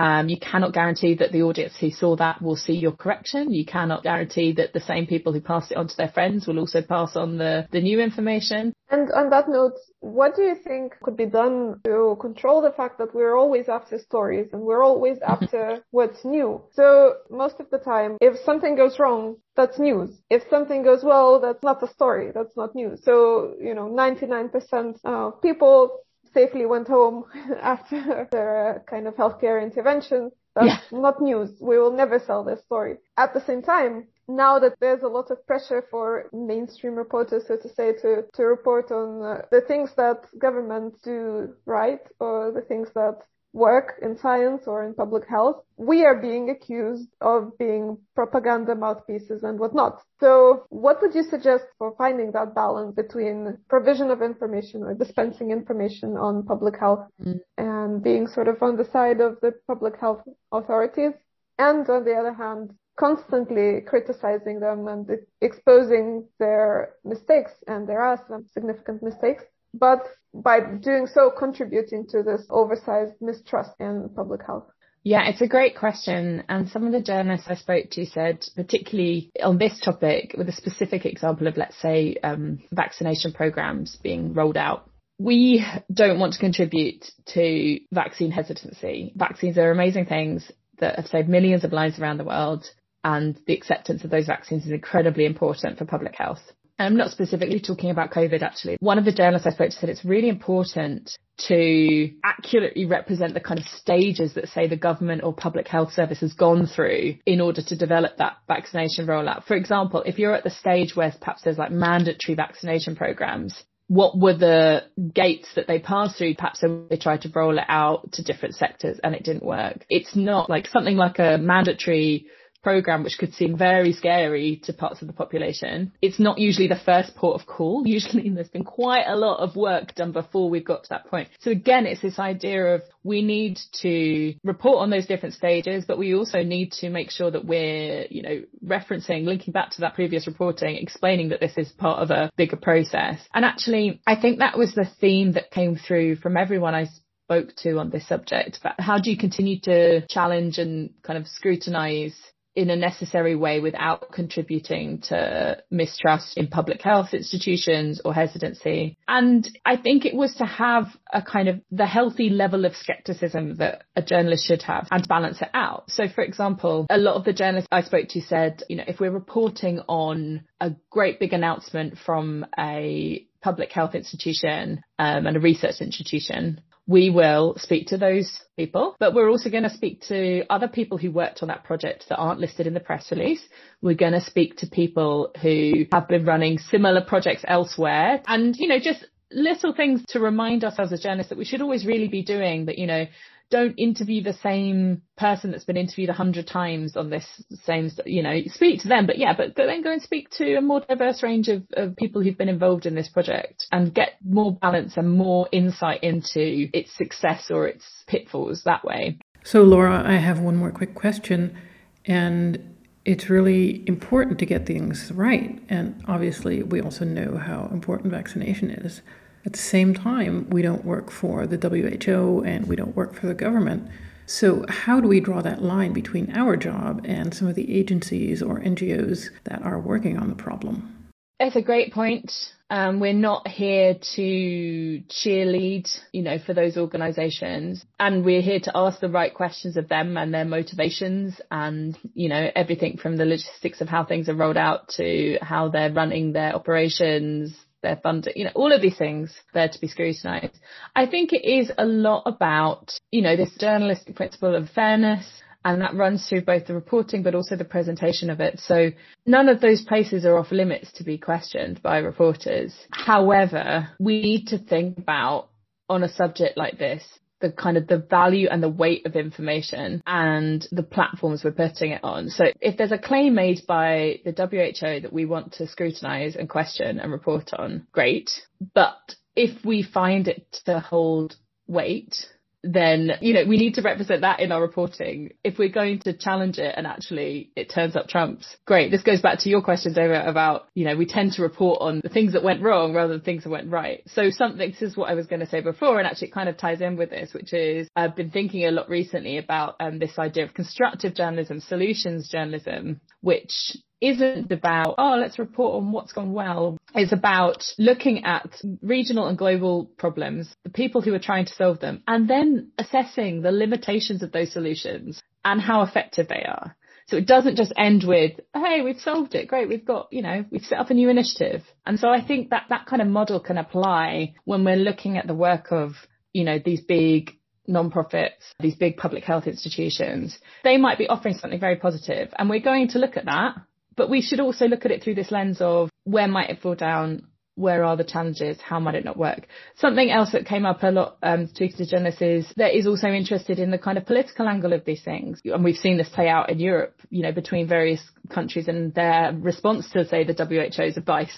Um, 0.00 0.30
you 0.30 0.38
cannot 0.40 0.72
guarantee 0.72 1.14
that 1.16 1.30
the 1.30 1.42
audience 1.42 1.74
who 1.78 1.90
saw 1.90 2.16
that 2.16 2.40
will 2.40 2.56
see 2.56 2.72
your 2.72 2.92
correction. 2.92 3.52
You 3.52 3.66
cannot 3.66 4.02
guarantee 4.02 4.52
that 4.52 4.72
the 4.72 4.80
same 4.80 5.06
people 5.06 5.34
who 5.34 5.42
passed 5.42 5.72
it 5.72 5.76
on 5.76 5.88
to 5.88 5.96
their 5.98 6.08
friends 6.08 6.46
will 6.46 6.58
also 6.58 6.80
pass 6.80 7.16
on 7.16 7.36
the, 7.36 7.68
the 7.70 7.82
new 7.82 8.00
information. 8.00 8.72
And 8.88 9.12
on 9.12 9.28
that 9.28 9.50
note, 9.50 9.74
what 9.98 10.36
do 10.36 10.42
you 10.42 10.54
think 10.54 10.96
could 11.02 11.18
be 11.18 11.26
done 11.26 11.80
to 11.84 12.16
control 12.18 12.62
the 12.62 12.72
fact 12.72 12.96
that 12.96 13.14
we're 13.14 13.36
always 13.36 13.68
after 13.68 13.98
stories 13.98 14.48
and 14.54 14.62
we're 14.62 14.82
always 14.82 15.18
after 15.26 15.84
what's 15.90 16.24
new? 16.24 16.62
So 16.72 17.16
most 17.28 17.60
of 17.60 17.68
the 17.68 17.78
time, 17.78 18.16
if 18.22 18.38
something 18.42 18.76
goes 18.76 18.98
wrong, 18.98 19.36
that's 19.54 19.78
news. 19.78 20.16
If 20.30 20.44
something 20.48 20.82
goes 20.82 21.04
well, 21.04 21.40
that's 21.40 21.62
not 21.62 21.82
a 21.82 21.92
story. 21.92 22.30
That's 22.34 22.56
not 22.56 22.74
news. 22.74 23.00
So, 23.04 23.54
you 23.60 23.74
know, 23.74 23.90
99% 23.90 25.00
of 25.04 25.42
people 25.42 26.00
safely 26.34 26.66
went 26.66 26.88
home 26.88 27.24
after 27.62 28.28
their 28.30 28.84
kind 28.88 29.06
of 29.06 29.14
healthcare 29.14 29.62
intervention. 29.62 30.30
That's 30.54 30.82
yeah. 30.90 30.98
not 30.98 31.20
news. 31.20 31.50
We 31.60 31.78
will 31.78 31.92
never 31.92 32.18
sell 32.18 32.42
this 32.42 32.60
story. 32.60 32.96
At 33.16 33.34
the 33.34 33.40
same 33.40 33.62
time, 33.62 34.08
now 34.26 34.58
that 34.58 34.74
there's 34.80 35.02
a 35.02 35.08
lot 35.08 35.30
of 35.30 35.46
pressure 35.46 35.84
for 35.90 36.28
mainstream 36.32 36.94
reporters, 36.94 37.44
so 37.46 37.56
to 37.56 37.68
say, 37.68 37.92
to, 38.02 38.24
to 38.34 38.42
report 38.44 38.90
on 38.90 39.22
uh, 39.22 39.42
the 39.50 39.60
things 39.60 39.90
that 39.96 40.24
governments 40.38 41.00
do 41.02 41.54
right 41.66 42.00
or 42.18 42.52
the 42.52 42.62
things 42.62 42.88
that 42.94 43.18
work 43.52 43.94
in 44.02 44.16
science 44.16 44.62
or 44.66 44.84
in 44.84 44.94
public 44.94 45.28
health, 45.28 45.62
we 45.76 46.04
are 46.04 46.20
being 46.20 46.50
accused 46.50 47.08
of 47.20 47.58
being 47.58 47.98
propaganda 48.14 48.74
mouthpieces 48.74 49.42
and 49.42 49.58
whatnot. 49.58 50.02
So 50.20 50.64
what 50.68 51.02
would 51.02 51.14
you 51.14 51.24
suggest 51.24 51.64
for 51.78 51.94
finding 51.96 52.32
that 52.32 52.54
balance 52.54 52.94
between 52.94 53.58
provision 53.68 54.10
of 54.10 54.22
information 54.22 54.82
or 54.82 54.94
dispensing 54.94 55.50
information 55.50 56.16
on 56.16 56.44
public 56.44 56.78
health 56.78 57.06
mm. 57.22 57.40
and 57.58 58.02
being 58.02 58.28
sort 58.28 58.48
of 58.48 58.62
on 58.62 58.76
the 58.76 58.88
side 58.92 59.20
of 59.20 59.38
the 59.40 59.52
public 59.66 59.98
health 59.98 60.22
authorities 60.52 61.12
and 61.58 61.88
on 61.90 62.04
the 62.04 62.14
other 62.14 62.32
hand, 62.32 62.70
constantly 62.98 63.80
criticizing 63.80 64.60
them 64.60 64.86
and 64.86 65.08
exposing 65.40 66.26
their 66.38 66.94
mistakes 67.04 67.52
and 67.66 67.88
there 67.88 68.02
are 68.02 68.22
some 68.28 68.44
significant 68.52 69.02
mistakes 69.02 69.44
but 69.74 70.00
by 70.32 70.60
doing 70.60 71.06
so 71.06 71.30
contributing 71.36 72.06
to 72.10 72.22
this 72.22 72.46
oversized 72.50 73.14
mistrust 73.20 73.70
in 73.80 74.10
public 74.14 74.42
health? 74.46 74.66
Yeah, 75.02 75.28
it's 75.28 75.40
a 75.40 75.48
great 75.48 75.76
question. 75.76 76.44
And 76.48 76.68
some 76.68 76.84
of 76.84 76.92
the 76.92 77.00
journalists 77.00 77.46
I 77.48 77.54
spoke 77.54 77.90
to 77.92 78.04
said, 78.04 78.46
particularly 78.54 79.30
on 79.42 79.56
this 79.56 79.80
topic, 79.80 80.34
with 80.36 80.48
a 80.48 80.52
specific 80.52 81.06
example 81.06 81.46
of, 81.46 81.56
let's 81.56 81.80
say, 81.80 82.16
um, 82.22 82.60
vaccination 82.70 83.32
programs 83.32 83.96
being 84.02 84.34
rolled 84.34 84.58
out. 84.58 84.90
We 85.18 85.64
don't 85.92 86.18
want 86.18 86.34
to 86.34 86.38
contribute 86.38 87.04
to 87.28 87.80
vaccine 87.92 88.30
hesitancy. 88.30 89.12
Vaccines 89.16 89.56
are 89.58 89.70
amazing 89.70 90.06
things 90.06 90.50
that 90.78 90.96
have 90.96 91.06
saved 91.06 91.28
millions 91.28 91.64
of 91.64 91.72
lives 91.72 91.98
around 91.98 92.18
the 92.18 92.24
world. 92.24 92.66
And 93.02 93.38
the 93.46 93.54
acceptance 93.54 94.04
of 94.04 94.10
those 94.10 94.26
vaccines 94.26 94.66
is 94.66 94.72
incredibly 94.72 95.24
important 95.24 95.78
for 95.78 95.86
public 95.86 96.14
health. 96.14 96.42
I'm 96.80 96.96
not 96.96 97.10
specifically 97.10 97.60
talking 97.60 97.90
about 97.90 98.10
COVID 98.10 98.42
actually. 98.42 98.76
One 98.80 98.98
of 98.98 99.04
the 99.04 99.12
journalists 99.12 99.46
I 99.46 99.50
spoke 99.50 99.70
to 99.70 99.76
said 99.76 99.90
it's 99.90 100.04
really 100.04 100.28
important 100.28 101.16
to 101.48 102.10
accurately 102.24 102.86
represent 102.86 103.34
the 103.34 103.40
kind 103.40 103.60
of 103.60 103.66
stages 103.66 104.34
that 104.34 104.48
say 104.48 104.66
the 104.66 104.76
government 104.76 105.22
or 105.22 105.32
public 105.32 105.68
health 105.68 105.92
service 105.92 106.20
has 106.20 106.32
gone 106.32 106.66
through 106.66 107.16
in 107.26 107.40
order 107.40 107.62
to 107.62 107.76
develop 107.76 108.16
that 108.16 108.38
vaccination 108.48 109.06
rollout. 109.06 109.44
For 109.44 109.56
example, 109.56 110.02
if 110.02 110.18
you're 110.18 110.34
at 110.34 110.44
the 110.44 110.50
stage 110.50 110.96
where 110.96 111.14
perhaps 111.18 111.42
there's 111.42 111.58
like 111.58 111.70
mandatory 111.70 112.34
vaccination 112.34 112.96
programs, 112.96 113.62
what 113.88 114.16
were 114.18 114.36
the 114.36 114.84
gates 115.14 115.48
that 115.56 115.66
they 115.66 115.80
passed 115.80 116.16
through? 116.16 116.36
Perhaps 116.36 116.62
they 116.88 116.96
tried 116.96 117.22
to 117.22 117.32
roll 117.34 117.58
it 117.58 117.64
out 117.68 118.12
to 118.12 118.22
different 118.22 118.54
sectors 118.54 119.00
and 119.02 119.14
it 119.14 119.24
didn't 119.24 119.44
work. 119.44 119.84
It's 119.88 120.14
not 120.14 120.48
like 120.48 120.66
something 120.68 120.96
like 120.96 121.18
a 121.18 121.38
mandatory 121.38 122.26
program, 122.62 123.02
which 123.02 123.18
could 123.18 123.34
seem 123.34 123.56
very 123.56 123.92
scary 123.92 124.60
to 124.64 124.72
parts 124.72 125.00
of 125.00 125.06
the 125.06 125.12
population, 125.12 125.92
it's 126.02 126.18
not 126.18 126.38
usually 126.38 126.68
the 126.68 126.80
first 126.84 127.14
port 127.16 127.40
of 127.40 127.46
call. 127.46 127.86
Usually 127.90 128.28
there's 128.30 128.48
been 128.48 128.64
quite 128.64 129.04
a 129.06 129.16
lot 129.16 129.40
of 129.40 129.56
work 129.56 129.94
done 129.94 130.12
before 130.12 130.48
we've 130.48 130.64
got 130.64 130.84
to 130.84 130.88
that 130.90 131.06
point. 131.06 131.28
So 131.40 131.50
again, 131.50 131.86
it's 131.86 132.02
this 132.02 132.18
idea 132.18 132.74
of 132.74 132.82
we 133.02 133.22
need 133.22 133.58
to 133.82 134.34
report 134.44 134.78
on 134.78 134.90
those 134.90 135.06
different 135.06 135.34
stages, 135.34 135.84
but 135.86 135.98
we 135.98 136.14
also 136.14 136.42
need 136.42 136.72
to 136.72 136.90
make 136.90 137.10
sure 137.10 137.30
that 137.30 137.44
we're, 137.44 138.06
you 138.10 138.22
know, 138.22 138.42
referencing, 138.64 139.24
linking 139.24 139.52
back 139.52 139.70
to 139.72 139.80
that 139.80 139.94
previous 139.94 140.26
reporting, 140.26 140.76
explaining 140.76 141.30
that 141.30 141.40
this 141.40 141.56
is 141.56 141.70
part 141.72 142.00
of 142.00 142.10
a 142.10 142.30
bigger 142.36 142.56
process. 142.56 143.18
And 143.34 143.44
actually, 143.44 144.00
I 144.06 144.20
think 144.20 144.38
that 144.38 144.58
was 144.58 144.74
the 144.74 144.88
theme 145.00 145.32
that 145.32 145.50
came 145.50 145.76
through 145.76 146.16
from 146.16 146.36
everyone 146.36 146.74
I 146.74 146.86
spoke 147.30 147.54
to 147.58 147.78
on 147.78 147.90
this 147.90 148.06
subject. 148.08 148.58
But 148.62 148.74
how 148.78 148.98
do 148.98 149.10
you 149.10 149.16
continue 149.16 149.60
to 149.60 150.06
challenge 150.08 150.58
and 150.58 150.90
kind 151.02 151.18
of 151.18 151.28
scrutinize 151.28 152.16
in 152.54 152.70
a 152.70 152.76
necessary 152.76 153.36
way 153.36 153.60
without 153.60 154.10
contributing 154.12 155.00
to 155.00 155.62
mistrust 155.70 156.36
in 156.36 156.48
public 156.48 156.82
health 156.82 157.14
institutions 157.14 158.00
or 158.04 158.12
hesitancy. 158.12 158.98
And 159.06 159.48
I 159.64 159.76
think 159.76 160.04
it 160.04 160.14
was 160.14 160.34
to 160.34 160.46
have 160.46 160.86
a 161.12 161.22
kind 161.22 161.48
of 161.48 161.60
the 161.70 161.86
healthy 161.86 162.28
level 162.28 162.64
of 162.64 162.74
skepticism 162.74 163.56
that 163.56 163.84
a 163.94 164.02
journalist 164.02 164.46
should 164.46 164.62
have 164.62 164.88
and 164.90 165.06
balance 165.06 165.40
it 165.40 165.50
out. 165.54 165.90
So 165.90 166.08
for 166.08 166.22
example, 166.22 166.86
a 166.90 166.98
lot 166.98 167.14
of 167.14 167.24
the 167.24 167.32
journalists 167.32 167.68
I 167.70 167.82
spoke 167.82 168.08
to 168.10 168.20
said, 168.20 168.62
you 168.68 168.76
know, 168.76 168.84
if 168.86 169.00
we're 169.00 169.10
reporting 169.10 169.80
on 169.88 170.44
a 170.60 170.72
great 170.90 171.20
big 171.20 171.32
announcement 171.32 171.98
from 171.98 172.46
a 172.58 173.26
public 173.42 173.72
health 173.72 173.94
institution 173.94 174.82
um, 174.98 175.26
and 175.26 175.36
a 175.36 175.40
research 175.40 175.80
institution, 175.80 176.60
we 176.86 177.10
will 177.10 177.54
speak 177.58 177.88
to 177.88 177.96
those 177.96 178.40
people, 178.56 178.96
but 178.98 179.14
we're 179.14 179.30
also 179.30 179.50
going 179.50 179.62
to 179.62 179.70
speak 179.70 180.02
to 180.08 180.44
other 180.50 180.68
people 180.68 180.98
who 180.98 181.10
worked 181.10 181.42
on 181.42 181.48
that 181.48 181.64
project 181.64 182.06
that 182.08 182.16
aren't 182.16 182.40
listed 182.40 182.66
in 182.66 182.74
the 182.74 182.80
press 182.80 183.10
release. 183.10 183.42
We're 183.80 183.94
going 183.94 184.12
to 184.12 184.20
speak 184.20 184.56
to 184.58 184.66
people 184.66 185.32
who 185.40 185.86
have 185.92 186.08
been 186.08 186.24
running 186.24 186.58
similar 186.58 187.00
projects 187.00 187.44
elsewhere 187.46 188.22
and, 188.26 188.56
you 188.56 188.68
know, 188.68 188.78
just 188.80 189.04
little 189.30 189.72
things 189.72 190.04
to 190.08 190.20
remind 190.20 190.64
us 190.64 190.74
as 190.78 190.98
journalists 191.00 191.30
that 191.30 191.38
we 191.38 191.44
should 191.44 191.62
always 191.62 191.86
really 191.86 192.08
be 192.08 192.22
doing 192.22 192.66
that, 192.66 192.78
you 192.78 192.86
know, 192.86 193.06
don't 193.50 193.74
interview 193.78 194.22
the 194.22 194.32
same 194.32 195.02
person 195.16 195.50
that's 195.50 195.64
been 195.64 195.76
interviewed 195.76 196.08
a 196.08 196.14
hundred 196.14 196.46
times 196.46 196.96
on 196.96 197.10
this 197.10 197.26
same, 197.64 197.90
you 198.06 198.22
know, 198.22 198.40
speak 198.46 198.80
to 198.82 198.88
them, 198.88 199.06
but 199.06 199.18
yeah, 199.18 199.34
but 199.36 199.56
then 199.56 199.82
go 199.82 199.92
and 199.92 200.02
speak 200.02 200.30
to 200.30 200.54
a 200.54 200.60
more 200.60 200.80
diverse 200.88 201.22
range 201.22 201.48
of, 201.48 201.62
of 201.74 201.96
people 201.96 202.22
who've 202.22 202.38
been 202.38 202.48
involved 202.48 202.86
in 202.86 202.94
this 202.94 203.08
project 203.08 203.66
and 203.72 203.92
get 203.94 204.12
more 204.24 204.54
balance 204.54 204.96
and 204.96 205.10
more 205.10 205.48
insight 205.52 206.02
into 206.02 206.68
its 206.72 206.96
success 206.96 207.50
or 207.50 207.66
its 207.66 207.84
pitfalls 208.06 208.62
that 208.64 208.84
way. 208.84 209.18
So, 209.42 209.62
Laura, 209.62 210.02
I 210.06 210.16
have 210.16 210.40
one 210.40 210.56
more 210.56 210.70
quick 210.70 210.94
question, 210.94 211.56
and 212.04 212.76
it's 213.04 213.30
really 213.30 213.82
important 213.86 214.38
to 214.38 214.46
get 214.46 214.66
things 214.66 215.10
right. 215.14 215.58
And 215.68 216.04
obviously, 216.06 216.62
we 216.62 216.80
also 216.80 217.04
know 217.04 217.38
how 217.38 217.68
important 217.72 218.12
vaccination 218.12 218.70
is. 218.70 219.00
At 219.46 219.52
the 219.52 219.58
same 219.58 219.94
time, 219.94 220.48
we 220.50 220.60
don't 220.60 220.84
work 220.84 221.10
for 221.10 221.46
the 221.46 221.56
WHO 221.56 222.42
and 222.42 222.66
we 222.66 222.76
don't 222.76 222.94
work 222.94 223.14
for 223.14 223.26
the 223.26 223.34
government. 223.34 223.88
So, 224.26 224.64
how 224.68 225.00
do 225.00 225.08
we 225.08 225.18
draw 225.18 225.42
that 225.42 225.62
line 225.62 225.92
between 225.92 226.30
our 226.36 226.56
job 226.56 227.04
and 227.04 227.34
some 227.34 227.48
of 227.48 227.56
the 227.56 227.76
agencies 227.76 228.42
or 228.42 228.60
NGOs 228.60 229.30
that 229.44 229.62
are 229.62 229.80
working 229.80 230.18
on 230.18 230.28
the 230.28 230.36
problem? 230.36 231.10
It's 231.40 231.56
a 231.56 231.62
great 231.62 231.92
point. 231.92 232.30
Um, 232.68 233.00
we're 233.00 233.14
not 233.14 233.48
here 233.48 233.94
to 234.14 235.02
cheerlead, 235.08 235.90
you 236.12 236.22
know, 236.22 236.38
for 236.38 236.54
those 236.54 236.76
organisations, 236.76 237.84
and 237.98 238.24
we're 238.24 238.42
here 238.42 238.60
to 238.60 238.72
ask 238.76 239.00
the 239.00 239.08
right 239.08 239.34
questions 239.34 239.76
of 239.76 239.88
them 239.88 240.16
and 240.16 240.32
their 240.32 240.44
motivations, 240.44 241.40
and 241.50 241.98
you 242.14 242.28
know, 242.28 242.50
everything 242.54 242.98
from 242.98 243.16
the 243.16 243.24
logistics 243.24 243.80
of 243.80 243.88
how 243.88 244.04
things 244.04 244.28
are 244.28 244.36
rolled 244.36 244.58
out 244.58 244.90
to 244.90 245.38
how 245.42 245.70
they're 245.70 245.92
running 245.92 246.32
their 246.32 246.54
operations, 246.54 247.56
their 247.82 247.96
funding, 247.96 248.32
you 248.36 248.44
know, 248.44 248.52
all 248.54 248.72
of 248.72 248.82
these 248.82 248.98
things 248.98 249.34
there 249.54 249.68
to 249.68 249.80
be 249.80 249.88
scrutinised. 249.88 250.58
I 250.94 251.06
think 251.06 251.32
it 251.32 251.46
is 251.46 251.72
a 251.76 251.84
lot 251.84 252.22
about, 252.26 252.92
you 253.10 253.22
know, 253.22 253.36
this 253.36 253.54
journalistic 253.58 254.16
principle 254.16 254.54
of 254.54 254.70
fairness 254.70 255.26
And 255.64 255.82
that 255.82 255.94
runs 255.94 256.26
through 256.26 256.42
both 256.42 256.66
the 256.66 256.74
reporting 256.74 257.22
but 257.22 257.34
also 257.34 257.56
the 257.56 257.64
presentation 257.64 258.30
of 258.30 258.40
it. 258.40 258.58
So 258.60 258.90
none 259.26 259.48
of 259.48 259.60
those 259.60 259.82
places 259.82 260.24
are 260.24 260.38
off 260.38 260.52
limits 260.52 260.90
to 260.92 261.04
be 261.04 261.18
questioned 261.18 261.82
by 261.82 261.98
reporters. 261.98 262.74
However, 262.90 263.88
we 263.98 264.22
need 264.22 264.46
to 264.48 264.58
think 264.58 264.96
about 264.98 265.48
on 265.88 266.02
a 266.02 266.08
subject 266.08 266.56
like 266.56 266.78
this, 266.78 267.02
the 267.40 267.52
kind 267.52 267.76
of 267.76 267.86
the 267.86 267.98
value 267.98 268.48
and 268.50 268.62
the 268.62 268.68
weight 268.68 269.06
of 269.06 269.16
information 269.16 270.02
and 270.06 270.66
the 270.72 270.82
platforms 270.82 271.42
we're 271.42 271.52
putting 271.52 271.92
it 271.92 272.04
on. 272.04 272.28
So 272.28 272.46
if 272.60 272.76
there's 272.76 272.92
a 272.92 272.98
claim 272.98 273.34
made 273.34 273.62
by 273.66 274.20
the 274.24 274.32
WHO 274.32 275.00
that 275.00 275.12
we 275.12 275.24
want 275.24 275.54
to 275.54 275.66
scrutinize 275.66 276.36
and 276.36 276.48
question 276.48 277.00
and 277.00 277.12
report 277.12 277.52
on, 277.52 277.86
great. 277.92 278.30
But 278.74 279.14
if 279.34 279.64
we 279.64 279.82
find 279.82 280.28
it 280.28 280.46
to 280.66 280.80
hold 280.80 281.36
weight, 281.66 282.14
then, 282.62 283.12
you 283.20 283.34
know, 283.34 283.44
we 283.46 283.56
need 283.56 283.74
to 283.74 283.82
represent 283.82 284.20
that 284.20 284.40
in 284.40 284.52
our 284.52 284.60
reporting. 284.60 285.30
If 285.42 285.58
we're 285.58 285.70
going 285.70 286.00
to 286.00 286.12
challenge 286.12 286.58
it 286.58 286.74
and 286.76 286.86
actually 286.86 287.50
it 287.56 287.70
turns 287.70 287.96
up 287.96 288.08
trumps, 288.08 288.56
great. 288.66 288.90
This 288.90 289.02
goes 289.02 289.20
back 289.20 289.40
to 289.40 289.48
your 289.48 289.62
questions 289.62 289.96
over 289.96 290.14
about, 290.14 290.68
you 290.74 290.84
know, 290.84 290.96
we 290.96 291.06
tend 291.06 291.32
to 291.32 291.42
report 291.42 291.80
on 291.80 292.00
the 292.02 292.08
things 292.08 292.34
that 292.34 292.42
went 292.42 292.62
wrong 292.62 292.92
rather 292.92 293.14
than 293.14 293.22
things 293.22 293.44
that 293.44 293.50
went 293.50 293.70
right. 293.70 294.02
So 294.08 294.30
something, 294.30 294.70
this 294.70 294.82
is 294.82 294.96
what 294.96 295.10
I 295.10 295.14
was 295.14 295.26
going 295.26 295.40
to 295.40 295.46
say 295.46 295.60
before 295.60 295.98
and 295.98 296.06
actually 296.06 296.28
it 296.28 296.34
kind 296.34 296.48
of 296.48 296.56
ties 296.56 296.80
in 296.80 296.96
with 296.96 297.10
this, 297.10 297.32
which 297.32 297.52
is 297.52 297.88
I've 297.96 298.16
been 298.16 298.30
thinking 298.30 298.66
a 298.66 298.70
lot 298.70 298.88
recently 298.88 299.38
about 299.38 299.76
um, 299.80 299.98
this 299.98 300.18
idea 300.18 300.44
of 300.44 300.54
constructive 300.54 301.14
journalism, 301.14 301.60
solutions 301.60 302.28
journalism, 302.28 303.00
which 303.20 303.76
isn't 304.00 304.50
about, 304.50 304.94
oh, 304.98 305.16
let's 305.20 305.38
report 305.38 305.82
on 305.82 305.92
what's 305.92 306.12
gone 306.12 306.32
well. 306.32 306.78
It's 306.94 307.12
about 307.12 307.64
looking 307.78 308.24
at 308.24 308.60
regional 308.82 309.26
and 309.26 309.36
global 309.36 309.90
problems, 309.98 310.54
the 310.64 310.70
people 310.70 311.02
who 311.02 311.14
are 311.14 311.18
trying 311.18 311.46
to 311.46 311.54
solve 311.54 311.80
them, 311.80 312.02
and 312.06 312.28
then 312.28 312.72
assessing 312.78 313.42
the 313.42 313.52
limitations 313.52 314.22
of 314.22 314.32
those 314.32 314.52
solutions 314.52 315.22
and 315.44 315.60
how 315.60 315.82
effective 315.82 316.28
they 316.28 316.44
are. 316.44 316.76
So 317.08 317.16
it 317.16 317.26
doesn't 317.26 317.56
just 317.56 317.72
end 317.76 318.04
with, 318.06 318.38
hey, 318.54 318.82
we've 318.82 319.00
solved 319.00 319.34
it. 319.34 319.48
Great. 319.48 319.68
We've 319.68 319.84
got, 319.84 320.12
you 320.12 320.22
know, 320.22 320.44
we've 320.50 320.62
set 320.62 320.78
up 320.78 320.90
a 320.90 320.94
new 320.94 321.08
initiative. 321.08 321.62
And 321.84 321.98
so 321.98 322.08
I 322.08 322.24
think 322.24 322.50
that 322.50 322.66
that 322.68 322.86
kind 322.86 323.02
of 323.02 323.08
model 323.08 323.40
can 323.40 323.58
apply 323.58 324.34
when 324.44 324.64
we're 324.64 324.76
looking 324.76 325.18
at 325.18 325.26
the 325.26 325.34
work 325.34 325.72
of, 325.72 325.94
you 326.32 326.44
know, 326.44 326.60
these 326.64 326.82
big 326.82 327.32
non-profits, 327.66 328.54
these 328.60 328.76
big 328.76 328.96
public 328.96 329.24
health 329.24 329.48
institutions. 329.48 330.38
They 330.62 330.76
might 330.76 330.98
be 330.98 331.08
offering 331.08 331.34
something 331.34 331.58
very 331.58 331.76
positive 331.76 332.32
and 332.38 332.48
we're 332.48 332.60
going 332.60 332.88
to 332.88 333.00
look 333.00 333.16
at 333.16 333.24
that 333.24 333.56
but 333.96 334.10
we 334.10 334.22
should 334.22 334.40
also 334.40 334.66
look 334.66 334.84
at 334.84 334.90
it 334.90 335.02
through 335.02 335.14
this 335.14 335.30
lens 335.30 335.60
of 335.60 335.90
where 336.04 336.28
might 336.28 336.50
it 336.50 336.60
fall 336.60 336.74
down? 336.74 337.26
Where 337.56 337.84
are 337.84 337.96
the 337.96 338.04
challenges? 338.04 338.58
How 338.60 338.80
might 338.80 338.94
it 338.94 339.04
not 339.04 339.18
work? 339.18 339.46
Something 339.76 340.10
else 340.10 340.32
that 340.32 340.46
came 340.46 340.64
up 340.64 340.82
a 340.82 340.90
lot, 340.90 341.18
um, 341.22 341.48
to 341.54 341.86
journalists 341.86 342.22
is 342.22 342.52
that 342.56 342.74
is 342.74 342.86
also 342.86 343.08
interested 343.08 343.58
in 343.58 343.70
the 343.70 343.78
kind 343.78 343.98
of 343.98 344.06
political 344.06 344.48
angle 344.48 344.72
of 344.72 344.84
these 344.84 345.02
things. 345.02 345.40
And 345.44 345.62
we've 345.62 345.76
seen 345.76 345.98
this 345.98 346.08
play 346.08 346.28
out 346.28 346.48
in 346.48 346.58
Europe, 346.58 346.94
you 347.10 347.22
know, 347.22 347.32
between 347.32 347.68
various 347.68 348.00
countries 348.30 348.68
and 348.68 348.94
their 348.94 349.36
response 349.38 349.90
to, 349.90 350.06
say, 350.06 350.24
the 350.24 350.32
WHO's 350.32 350.96
advice. 350.96 351.36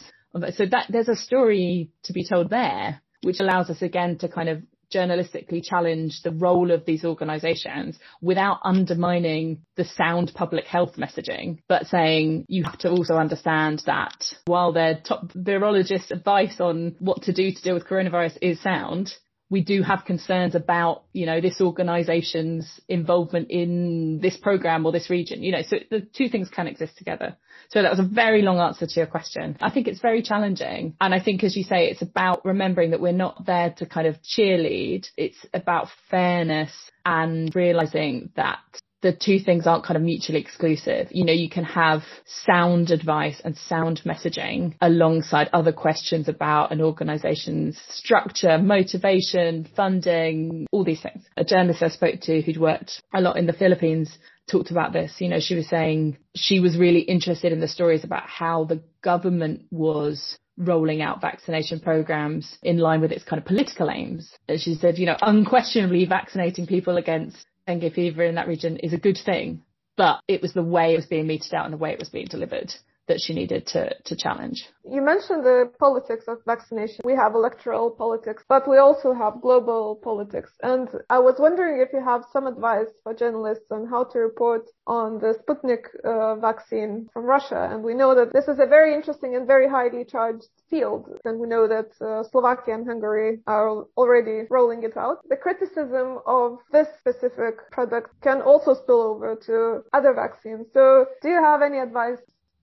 So 0.55 0.67
that 0.67 0.87
there's 0.89 1.09
a 1.09 1.17
story 1.17 1.91
to 2.05 2.13
be 2.13 2.25
told 2.25 2.51
there, 2.51 3.01
which 3.23 3.41
allows 3.41 3.69
us 3.69 3.83
again 3.83 4.19
to 4.19 4.29
kind 4.29 4.49
of 4.49 4.63
journalistically 4.93 5.63
challenge 5.65 6.21
the 6.23 6.31
role 6.31 6.71
of 6.71 6.85
these 6.85 7.05
organisations 7.05 7.99
without 8.21 8.59
undermining 8.65 9.63
the 9.77 9.85
sound 9.85 10.33
public 10.35 10.67
health 10.67 10.97
messaging, 10.97 11.59
but 11.69 11.87
saying 11.87 12.45
you 12.49 12.65
have 12.65 12.79
to 12.79 12.91
also 12.91 13.15
understand 13.15 13.83
that 13.87 14.25
while 14.47 14.73
their 14.73 15.01
top 15.01 15.33
virologists' 15.33 16.11
advice 16.11 16.61
on 16.61 16.95
what 16.99 17.23
to 17.23 17.33
do 17.33 17.51
to 17.53 17.63
deal 17.63 17.75
with 17.75 17.87
coronavirus 17.87 18.39
is 18.43 18.61
sound, 18.61 19.13
we 19.53 19.61
do 19.63 19.83
have 19.83 20.07
concerns 20.07 20.55
about, 20.55 21.05
you 21.13 21.27
know, 21.27 21.43
this 21.43 21.61
organization's 21.61 22.81
involvement 22.89 23.51
in 23.51 24.19
this 24.23 24.35
program 24.39 24.87
or 24.87 24.93
this 24.93 25.11
region, 25.11 25.43
you 25.43 25.53
know, 25.53 25.61
so 25.61 25.77
the 25.91 26.01
two 26.01 26.31
things 26.31 26.49
can 26.49 26.67
exist 26.67 26.97
together. 26.97 27.37
So 27.69 27.83
that 27.83 27.91
was 27.91 27.99
a 27.99 28.15
very 28.15 28.41
long 28.41 28.59
answer 28.59 28.87
to 28.87 28.95
your 28.99 29.07
question. 29.07 29.59
I 29.61 29.71
think 29.71 29.89
it's 29.89 30.01
very 30.01 30.23
challenging. 30.23 30.97
And 31.03 31.15
I 31.15 31.23
think, 31.23 31.45
as 31.45 31.55
you 31.55 31.65
say, 31.65 31.89
it's 31.91 32.01
about 32.01 32.47
remembering 32.47 32.93
that 32.93 33.01
we're 33.03 33.13
not 33.13 33.45
there 33.45 33.75
to 33.77 33.85
kind 33.85 34.07
of 34.07 34.17
cheerlead. 34.23 35.07
It's 35.19 35.45
about 35.53 35.89
fairness 36.11 36.73
and 37.05 37.55
realizing 37.55 38.31
that 38.37 38.61
the 39.03 39.13
two 39.13 39.39
things 39.41 39.67
aren't 39.67 39.85
kind 39.85 39.97
of 39.97 40.03
mutually 40.03 40.41
exclusive. 40.41 41.09
You 41.11 41.25
know, 41.25 41.33
you 41.33 41.51
can 41.51 41.65
have 41.65 42.03
sound 42.25 42.91
advice 42.91 43.41
and 43.45 43.57
sound 43.57 44.01
messaging 44.05 44.75
alongside 44.81 45.51
other 45.53 45.73
questions 45.73 46.29
about 46.29 46.73
an 46.73 46.81
organization's 46.81 47.81
structure, 47.89 48.59
motivation, 48.59 49.69
funding, 49.77 50.67
all 50.71 50.85
these 50.85 51.03
things. 51.03 51.25
A 51.37 51.45
journalist 51.45 51.83
I 51.83 51.89
spoke 51.89 52.21
to 52.23 52.41
who'd 52.41 52.57
worked 52.57 53.03
a 53.13 53.21
lot 53.21 53.37
in 53.37 53.47
the 53.47 53.53
Philippines 53.53 54.17
talked 54.51 54.71
about 54.71 54.93
this. 54.93 55.15
You 55.19 55.29
know, 55.29 55.41
she 55.41 55.55
was 55.55 55.69
saying 55.69 56.19
she 56.35 56.61
was 56.61 56.79
really 56.79 57.01
interested 57.01 57.53
in 57.53 57.61
the 57.61 57.69
stories 57.69 58.05
about 58.05 58.29
how 58.29 58.65
the 58.65 58.83
government 59.03 59.63
was 59.71 60.39
rolling 60.59 61.01
out 61.01 61.21
vaccination 61.21 61.81
programs 61.81 62.59
in 62.63 62.79
line 62.79 63.01
with 63.01 63.13
its 63.13 63.25
kind 63.25 63.41
of 63.41 63.47
political 63.47 63.91
aims. 63.91 64.31
And 64.49 64.61
she 64.61 64.75
said, 64.75 64.99
you 64.99 65.07
know, 65.07 65.17
unquestionably 65.21 66.05
vaccinating 66.05 66.67
people 66.67 66.97
against 66.97 67.47
dengue 67.67 67.93
fever 67.93 68.25
in 68.25 68.35
that 68.37 68.49
region 68.49 68.77
is 68.79 68.93
a 68.93 68.99
good 68.99 69.19
thing, 69.25 69.63
but 69.97 70.21
it 70.29 70.43
was 70.43 70.53
the 70.53 70.63
way 70.63 70.93
it 70.93 70.97
was 70.97 71.07
being 71.07 71.27
meted 71.27 71.55
out 71.55 71.65
and 71.65 71.75
the 71.75 71.79
way 71.79 71.93
it 71.93 71.99
was 71.99 72.09
being 72.09 72.27
delivered 72.27 72.73
that 73.09 73.21
she 73.21 73.35
needed 73.35 73.67
to, 73.69 73.95
to 74.05 74.17
challenge. 74.17 74.65
You 74.85 75.03
mentioned 75.03 75.45
the 75.45 75.71
politics 75.79 76.25
of 76.29 76.39
vaccination. 76.47 77.01
We 77.05 77.15
have 77.15 77.35
electoral 77.35 77.91
politics, 77.91 78.43
but 78.49 78.69
we 78.69 78.79
also 78.79 79.13
have 79.13 79.41
global 79.41 79.97
politics. 80.03 80.51
And 80.63 80.89
I 81.11 81.19
was 81.19 81.37
wondering 81.39 81.81
if 81.81 81.93
you 81.93 82.03
have 82.05 82.25
some 82.33 82.47
advice 82.47 82.89
for 83.03 83.15
journalists 83.15 83.67
on 83.71 83.87
how 83.87 84.05
to 84.05 84.19
report 84.19 84.69
on 84.87 85.19
the 85.19 85.35
Sputnik 85.41 85.85
uh, 86.05 86.37
vaccine 86.37 87.09
from 87.13 87.25
Russia. 87.25 87.69
And 87.71 87.83
we 87.83 87.95
know 87.95 88.15
that 88.15 88.33
this 88.33 88.49
is 88.49 88.59
a 88.59 88.67
very 88.67 88.95
interesting 88.95 89.35
and 89.37 89.47
very 89.47 89.69
highly 89.69 90.05
charged 90.05 90.47
field. 90.71 91.09
And 91.25 91.39
we 91.39 91.49
know 91.49 91.69
that 91.69 91.91
uh, 92.01 92.23
Slovakia 92.31 92.75
and 92.75 92.87
Hungary 92.87 93.41
are 93.47 93.85
already 93.97 94.47
rolling 94.51 94.83
it 94.83 94.97
out. 94.97 95.19
The 95.29 95.37
criticism 95.37 96.19
of 96.27 96.59
this 96.71 96.89
specific 96.99 97.71
product 97.71 98.11
can 98.23 98.43
also 98.43 98.75
spill 98.75 99.03
over 99.03 99.37
to 99.47 99.83
other 99.93 100.13
vaccines. 100.15 100.67
So 100.73 101.07
do 101.21 101.29
you 101.29 101.43
have 101.43 101.63
any 101.63 101.79
advice 101.79 102.19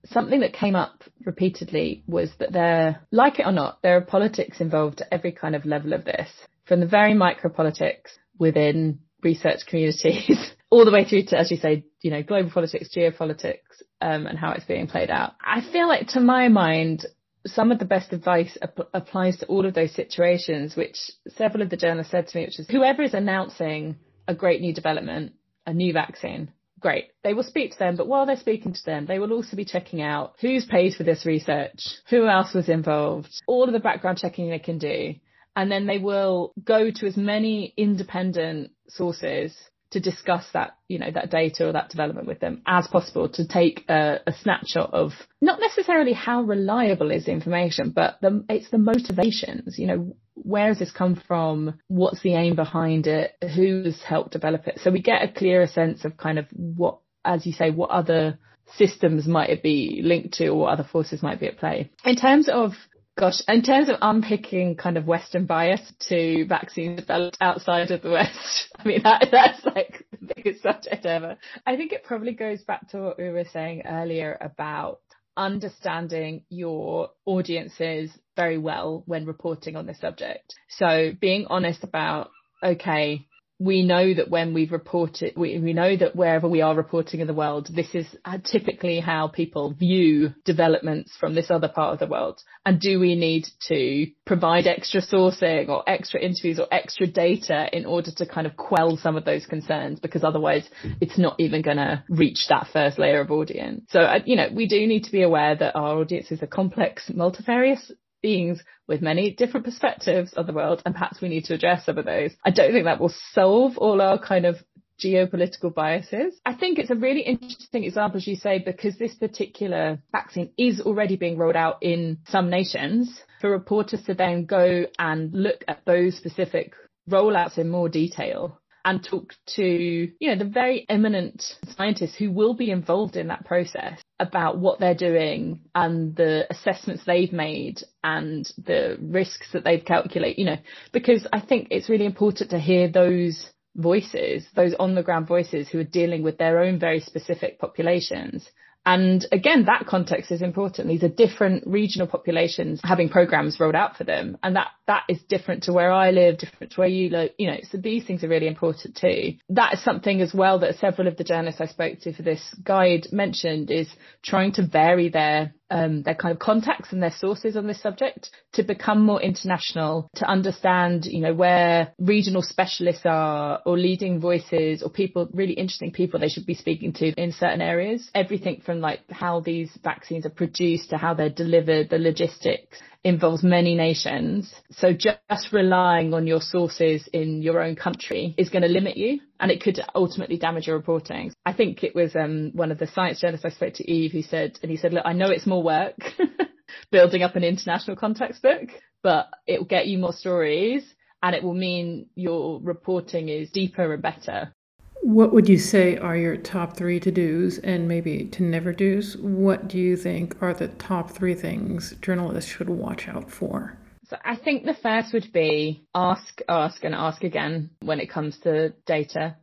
something 0.06 0.40
that 0.40 0.52
came 0.52 0.74
up 0.74 1.04
repeatedly 1.24 2.02
was 2.06 2.30
that 2.38 2.52
there, 2.52 3.00
like 3.10 3.38
it 3.38 3.46
or 3.46 3.52
not, 3.52 3.82
there 3.82 3.96
are 3.96 4.02
politics 4.02 4.60
involved 4.60 5.00
at 5.00 5.08
every 5.12 5.32
kind 5.32 5.54
of 5.54 5.66
level 5.66 5.92
of 5.92 6.04
this, 6.04 6.30
from 6.64 6.80
the 6.80 6.86
very 6.86 7.14
micro 7.14 7.50
politics 7.50 8.18
within 8.38 9.00
research 9.22 9.66
communities, 9.66 10.52
all 10.70 10.84
the 10.84 10.92
way 10.92 11.04
through 11.04 11.24
to, 11.24 11.38
as 11.38 11.50
you 11.50 11.56
say, 11.56 11.84
you 12.00 12.10
know, 12.10 12.22
global 12.22 12.50
politics, 12.50 12.88
geopolitics, 12.94 13.82
um, 14.00 14.26
and 14.26 14.38
how 14.38 14.52
it's 14.52 14.64
being 14.64 14.86
played 14.86 15.10
out. 15.10 15.32
I 15.44 15.60
feel 15.60 15.88
like, 15.88 16.08
to 16.08 16.20
my 16.20 16.48
mind, 16.48 17.06
some 17.46 17.72
of 17.72 17.78
the 17.78 17.84
best 17.84 18.12
advice 18.12 18.56
ap- 18.62 18.88
applies 18.94 19.38
to 19.38 19.46
all 19.46 19.66
of 19.66 19.74
those 19.74 19.94
situations, 19.94 20.76
which 20.76 20.96
several 21.28 21.62
of 21.62 21.70
the 21.70 21.76
journalists 21.76 22.12
said 22.12 22.28
to 22.28 22.38
me, 22.38 22.44
which 22.44 22.58
is 22.58 22.68
whoever 22.68 23.02
is 23.02 23.14
announcing 23.14 23.96
a 24.26 24.34
great 24.34 24.60
new 24.60 24.74
development, 24.74 25.32
a 25.66 25.74
new 25.74 25.92
vaccine, 25.92 26.52
great. 26.80 27.10
They 27.22 27.34
will 27.34 27.42
speak 27.42 27.72
to 27.72 27.78
them, 27.78 27.96
but 27.96 28.08
while 28.08 28.26
they're 28.26 28.36
speaking 28.36 28.72
to 28.72 28.84
them, 28.84 29.06
they 29.06 29.18
will 29.18 29.32
also 29.32 29.56
be 29.56 29.64
checking 29.64 30.02
out 30.02 30.34
who's 30.40 30.64
paid 30.64 30.94
for 30.94 31.04
this 31.04 31.26
research, 31.26 31.80
who 32.08 32.26
else 32.26 32.54
was 32.54 32.68
involved, 32.68 33.30
all 33.46 33.64
of 33.64 33.72
the 33.72 33.80
background 33.80 34.18
checking 34.18 34.50
they 34.50 34.58
can 34.58 34.78
do. 34.78 35.14
And 35.56 35.70
then 35.70 35.86
they 35.86 35.98
will 35.98 36.52
go 36.62 36.90
to 36.90 37.06
as 37.06 37.16
many 37.16 37.74
independent 37.76 38.70
sources 38.88 39.56
to 39.90 40.00
discuss 40.00 40.44
that, 40.52 40.76
you 40.88 40.98
know, 40.98 41.10
that 41.10 41.30
data 41.30 41.68
or 41.68 41.72
that 41.72 41.90
development 41.90 42.26
with 42.26 42.40
them 42.40 42.62
as 42.66 42.86
possible 42.86 43.28
to 43.28 43.46
take 43.46 43.84
a, 43.88 44.20
a 44.26 44.32
snapshot 44.32 44.94
of 44.94 45.12
not 45.40 45.60
necessarily 45.60 46.12
how 46.12 46.42
reliable 46.42 47.10
is 47.10 47.24
the 47.24 47.32
information, 47.32 47.90
but 47.90 48.18
the, 48.20 48.44
it's 48.48 48.70
the 48.70 48.78
motivations, 48.78 49.78
you 49.78 49.86
know, 49.86 50.16
where 50.34 50.68
has 50.68 50.78
this 50.78 50.92
come 50.92 51.20
from? 51.26 51.78
What's 51.88 52.22
the 52.22 52.34
aim 52.34 52.54
behind 52.54 53.06
it? 53.06 53.32
Who's 53.54 54.00
helped 54.02 54.32
develop 54.32 54.66
it? 54.68 54.80
So 54.82 54.90
we 54.90 55.02
get 55.02 55.22
a 55.22 55.32
clearer 55.32 55.66
sense 55.66 56.04
of 56.04 56.16
kind 56.16 56.38
of 56.38 56.46
what, 56.52 56.98
as 57.24 57.44
you 57.44 57.52
say, 57.52 57.70
what 57.70 57.90
other 57.90 58.38
systems 58.76 59.26
might 59.26 59.50
it 59.50 59.62
be 59.62 60.00
linked 60.04 60.34
to 60.34 60.48
or 60.48 60.60
what 60.60 60.72
other 60.72 60.88
forces 60.90 61.22
might 61.22 61.40
be 61.40 61.46
at 61.46 61.58
play. 61.58 61.90
In 62.04 62.16
terms 62.16 62.48
of 62.48 62.72
Gosh, 63.20 63.42
in 63.48 63.60
terms 63.60 63.90
of 63.90 63.96
unpicking 64.00 64.76
kind 64.76 64.96
of 64.96 65.06
Western 65.06 65.44
bias 65.44 65.82
to 66.08 66.46
vaccines 66.46 67.00
developed 67.00 67.36
outside 67.42 67.90
of 67.90 68.00
the 68.00 68.10
West, 68.10 68.68
I 68.78 68.88
mean, 68.88 69.02
that, 69.02 69.28
that's 69.30 69.62
like 69.66 70.06
the 70.10 70.34
biggest 70.34 70.62
subject 70.62 71.04
ever. 71.04 71.36
I 71.66 71.76
think 71.76 71.92
it 71.92 72.02
probably 72.02 72.32
goes 72.32 72.62
back 72.62 72.88
to 72.88 72.98
what 73.02 73.18
we 73.18 73.28
were 73.28 73.44
saying 73.52 73.82
earlier 73.84 74.38
about 74.40 75.00
understanding 75.36 76.44
your 76.48 77.10
audiences 77.26 78.10
very 78.36 78.56
well 78.56 79.02
when 79.04 79.26
reporting 79.26 79.76
on 79.76 79.84
this 79.84 80.00
subject. 80.00 80.54
So 80.70 81.12
being 81.20 81.44
honest 81.50 81.84
about, 81.84 82.30
okay, 82.64 83.26
we 83.60 83.82
know 83.82 84.14
that 84.14 84.30
when 84.30 84.54
we've 84.54 84.72
reported, 84.72 85.34
we, 85.36 85.58
we 85.58 85.74
know 85.74 85.94
that 85.94 86.16
wherever 86.16 86.48
we 86.48 86.62
are 86.62 86.74
reporting 86.74 87.20
in 87.20 87.26
the 87.26 87.34
world, 87.34 87.68
this 87.70 87.94
is 87.94 88.06
uh, 88.24 88.38
typically 88.42 89.00
how 89.00 89.28
people 89.28 89.74
view 89.74 90.34
developments 90.46 91.12
from 91.20 91.34
this 91.34 91.50
other 91.50 91.68
part 91.68 91.92
of 91.92 91.98
the 91.98 92.06
world. 92.06 92.40
And 92.64 92.80
do 92.80 92.98
we 92.98 93.14
need 93.14 93.46
to 93.68 94.06
provide 94.24 94.66
extra 94.66 95.02
sourcing 95.02 95.68
or 95.68 95.84
extra 95.86 96.20
interviews 96.22 96.58
or 96.58 96.68
extra 96.72 97.06
data 97.06 97.68
in 97.70 97.84
order 97.84 98.10
to 98.16 98.26
kind 98.26 98.46
of 98.46 98.56
quell 98.56 98.96
some 98.96 99.16
of 99.16 99.26
those 99.26 99.44
concerns? 99.44 100.00
Because 100.00 100.24
otherwise 100.24 100.66
it's 101.02 101.18
not 101.18 101.36
even 101.38 101.60
going 101.60 101.76
to 101.76 102.02
reach 102.08 102.46
that 102.48 102.68
first 102.72 102.98
layer 102.98 103.20
of 103.20 103.30
audience. 103.30 103.84
So, 103.90 104.00
uh, 104.00 104.20
you 104.24 104.36
know, 104.36 104.48
we 104.54 104.68
do 104.68 104.86
need 104.86 105.04
to 105.04 105.12
be 105.12 105.22
aware 105.22 105.54
that 105.54 105.76
our 105.76 105.98
audiences 105.98 106.42
are 106.42 106.46
complex, 106.46 107.10
multifarious 107.12 107.92
beings 108.22 108.62
with 108.86 109.02
many 109.02 109.30
different 109.30 109.66
perspectives 109.66 110.32
of 110.34 110.46
the 110.46 110.52
world, 110.52 110.82
and 110.84 110.94
perhaps 110.94 111.20
we 111.20 111.28
need 111.28 111.44
to 111.44 111.54
address 111.54 111.86
some 111.86 111.98
of 111.98 112.04
those. 112.04 112.32
I 112.44 112.50
don't 112.50 112.72
think 112.72 112.84
that 112.84 113.00
will 113.00 113.14
solve 113.32 113.78
all 113.78 114.00
our 114.00 114.18
kind 114.18 114.46
of 114.46 114.56
geopolitical 115.00 115.74
biases. 115.74 116.34
I 116.44 116.54
think 116.54 116.78
it's 116.78 116.90
a 116.90 116.94
really 116.94 117.22
interesting 117.22 117.84
example, 117.84 118.18
as 118.18 118.26
you 118.26 118.36
say, 118.36 118.58
because 118.58 118.98
this 118.98 119.14
particular 119.14 120.02
vaccine 120.12 120.52
is 120.58 120.80
already 120.80 121.16
being 121.16 121.38
rolled 121.38 121.56
out 121.56 121.78
in 121.80 122.18
some 122.28 122.50
nations. 122.50 123.22
For 123.40 123.50
reporters 123.50 124.02
to 124.02 124.14
then 124.14 124.44
go 124.44 124.84
and 124.98 125.32
look 125.32 125.64
at 125.66 125.80
those 125.86 126.16
specific 126.16 126.74
rollouts 127.08 127.58
in 127.58 127.70
more 127.70 127.88
detail 127.88 128.59
and 128.84 129.04
talk 129.04 129.34
to, 129.56 129.62
you 129.62 130.28
know, 130.28 130.36
the 130.36 130.50
very 130.50 130.86
eminent 130.88 131.42
scientists 131.76 132.16
who 132.16 132.30
will 132.30 132.54
be 132.54 132.70
involved 132.70 133.16
in 133.16 133.28
that 133.28 133.44
process 133.44 134.00
about 134.18 134.58
what 134.58 134.80
they're 134.80 134.94
doing 134.94 135.60
and 135.74 136.16
the 136.16 136.46
assessments 136.50 137.04
they've 137.04 137.32
made 137.32 137.82
and 138.04 138.50
the 138.58 138.98
risks 139.00 139.48
that 139.52 139.64
they've 139.64 139.84
calculated, 139.84 140.38
you 140.38 140.46
know, 140.46 140.58
because 140.92 141.26
I 141.32 141.40
think 141.40 141.68
it's 141.70 141.88
really 141.88 142.06
important 142.06 142.50
to 142.50 142.58
hear 142.58 142.88
those 142.88 143.50
voices, 143.76 144.46
those 144.54 144.74
on 144.78 144.94
the 144.94 145.02
ground 145.02 145.28
voices 145.28 145.68
who 145.68 145.78
are 145.78 145.84
dealing 145.84 146.22
with 146.22 146.38
their 146.38 146.60
own 146.60 146.78
very 146.78 147.00
specific 147.00 147.58
populations 147.58 148.48
and 148.86 149.26
again, 149.30 149.66
that 149.66 149.86
context 149.86 150.30
is 150.30 150.40
important. 150.40 150.88
These 150.88 151.02
are 151.02 151.08
different 151.08 151.66
regional 151.66 152.06
populations 152.06 152.80
having 152.82 153.10
programs 153.10 153.60
rolled 153.60 153.74
out 153.74 153.96
for 153.96 154.04
them. 154.04 154.38
And 154.42 154.56
that, 154.56 154.68
that 154.86 155.04
is 155.08 155.20
different 155.28 155.64
to 155.64 155.72
where 155.72 155.92
I 155.92 156.12
live, 156.12 156.38
different 156.38 156.72
to 156.72 156.80
where 156.80 156.88
you 156.88 157.10
live, 157.10 157.30
you 157.36 157.50
know, 157.50 157.58
so 157.70 157.76
these 157.76 158.04
things 158.04 158.24
are 158.24 158.28
really 158.28 158.46
important 158.46 158.96
too. 158.96 159.34
That 159.50 159.74
is 159.74 159.84
something 159.84 160.22
as 160.22 160.32
well 160.32 160.60
that 160.60 160.78
several 160.78 161.08
of 161.08 161.18
the 161.18 161.24
journalists 161.24 161.60
I 161.60 161.66
spoke 161.66 162.00
to 162.00 162.14
for 162.14 162.22
this 162.22 162.42
guide 162.64 163.08
mentioned 163.12 163.70
is 163.70 163.88
trying 164.22 164.52
to 164.52 164.66
vary 164.66 165.10
their 165.10 165.52
um, 165.70 166.02
their 166.02 166.14
kind 166.14 166.32
of 166.32 166.38
contacts 166.38 166.92
and 166.92 167.02
their 167.02 167.14
sources 167.16 167.56
on 167.56 167.66
this 167.66 167.80
subject 167.80 168.30
to 168.52 168.62
become 168.62 169.04
more 169.04 169.22
international, 169.22 170.10
to 170.16 170.26
understand, 170.26 171.04
you 171.06 171.20
know, 171.20 171.34
where 171.34 171.92
regional 171.98 172.42
specialists 172.42 173.02
are 173.04 173.60
or 173.64 173.78
leading 173.78 174.20
voices 174.20 174.82
or 174.82 174.90
people, 174.90 175.28
really 175.32 175.52
interesting 175.52 175.92
people 175.92 176.18
they 176.18 176.28
should 176.28 176.46
be 176.46 176.54
speaking 176.54 176.92
to 176.94 177.12
in 177.20 177.32
certain 177.32 177.60
areas. 177.60 178.10
Everything 178.14 178.60
from 178.64 178.80
like 178.80 179.00
how 179.10 179.40
these 179.40 179.70
vaccines 179.82 180.26
are 180.26 180.30
produced 180.30 180.90
to 180.90 180.96
how 180.96 181.14
they're 181.14 181.30
delivered, 181.30 181.90
the 181.90 181.98
logistics 181.98 182.78
involves 183.02 183.42
many 183.42 183.74
nations. 183.74 184.52
So 184.70 184.92
just 184.92 185.52
relying 185.52 186.12
on 186.12 186.26
your 186.26 186.40
sources 186.40 187.08
in 187.12 187.42
your 187.42 187.62
own 187.62 187.76
country 187.76 188.34
is 188.36 188.50
going 188.50 188.62
to 188.62 188.68
limit 188.68 188.96
you 188.96 189.20
and 189.38 189.50
it 189.50 189.62
could 189.62 189.80
ultimately 189.94 190.36
damage 190.36 190.66
your 190.66 190.76
reporting. 190.76 191.32
I 191.46 191.52
think 191.54 191.82
it 191.82 191.94
was 191.94 192.14
um, 192.14 192.50
one 192.52 192.70
of 192.70 192.78
the 192.78 192.86
science 192.86 193.20
journalists 193.20 193.46
I 193.46 193.50
spoke 193.50 193.74
to, 193.74 193.90
Eve, 193.90 194.12
who 194.12 194.22
said, 194.22 194.58
and 194.62 194.70
he 194.70 194.76
said, 194.76 194.92
look, 194.92 195.04
I 195.06 195.14
know 195.14 195.30
it's 195.30 195.46
more 195.46 195.62
work 195.62 195.96
building 196.90 197.22
up 197.22 197.36
an 197.36 197.44
international 197.44 197.96
context 197.96 198.42
book, 198.42 198.68
but 199.02 199.28
it 199.46 199.58
will 199.58 199.66
get 199.66 199.86
you 199.86 199.98
more 199.98 200.12
stories 200.12 200.84
and 201.22 201.34
it 201.34 201.42
will 201.42 201.54
mean 201.54 202.06
your 202.14 202.60
reporting 202.62 203.28
is 203.28 203.50
deeper 203.50 203.92
and 203.92 204.02
better. 204.02 204.54
What 205.02 205.32
would 205.32 205.48
you 205.48 205.58
say 205.58 205.96
are 205.96 206.16
your 206.16 206.36
top 206.36 206.76
three 206.76 207.00
to 207.00 207.10
dos 207.10 207.58
and 207.58 207.88
maybe 207.88 208.26
to 208.32 208.42
never 208.42 208.72
dos? 208.72 209.16
What 209.16 209.66
do 209.66 209.78
you 209.78 209.96
think 209.96 210.36
are 210.42 210.52
the 210.52 210.68
top 210.68 211.10
three 211.10 211.34
things 211.34 211.94
journalists 212.02 212.50
should 212.50 212.68
watch 212.68 213.08
out 213.08 213.30
for? 213.30 213.78
So 214.08 214.16
I 214.24 214.36
think 214.36 214.64
the 214.64 214.74
first 214.74 215.12
would 215.14 215.32
be 215.32 215.82
ask, 215.94 216.40
ask, 216.48 216.84
and 216.84 216.94
ask 216.94 217.22
again 217.22 217.70
when 217.80 218.00
it 218.00 218.10
comes 218.10 218.38
to 218.40 218.70
data. 218.84 219.36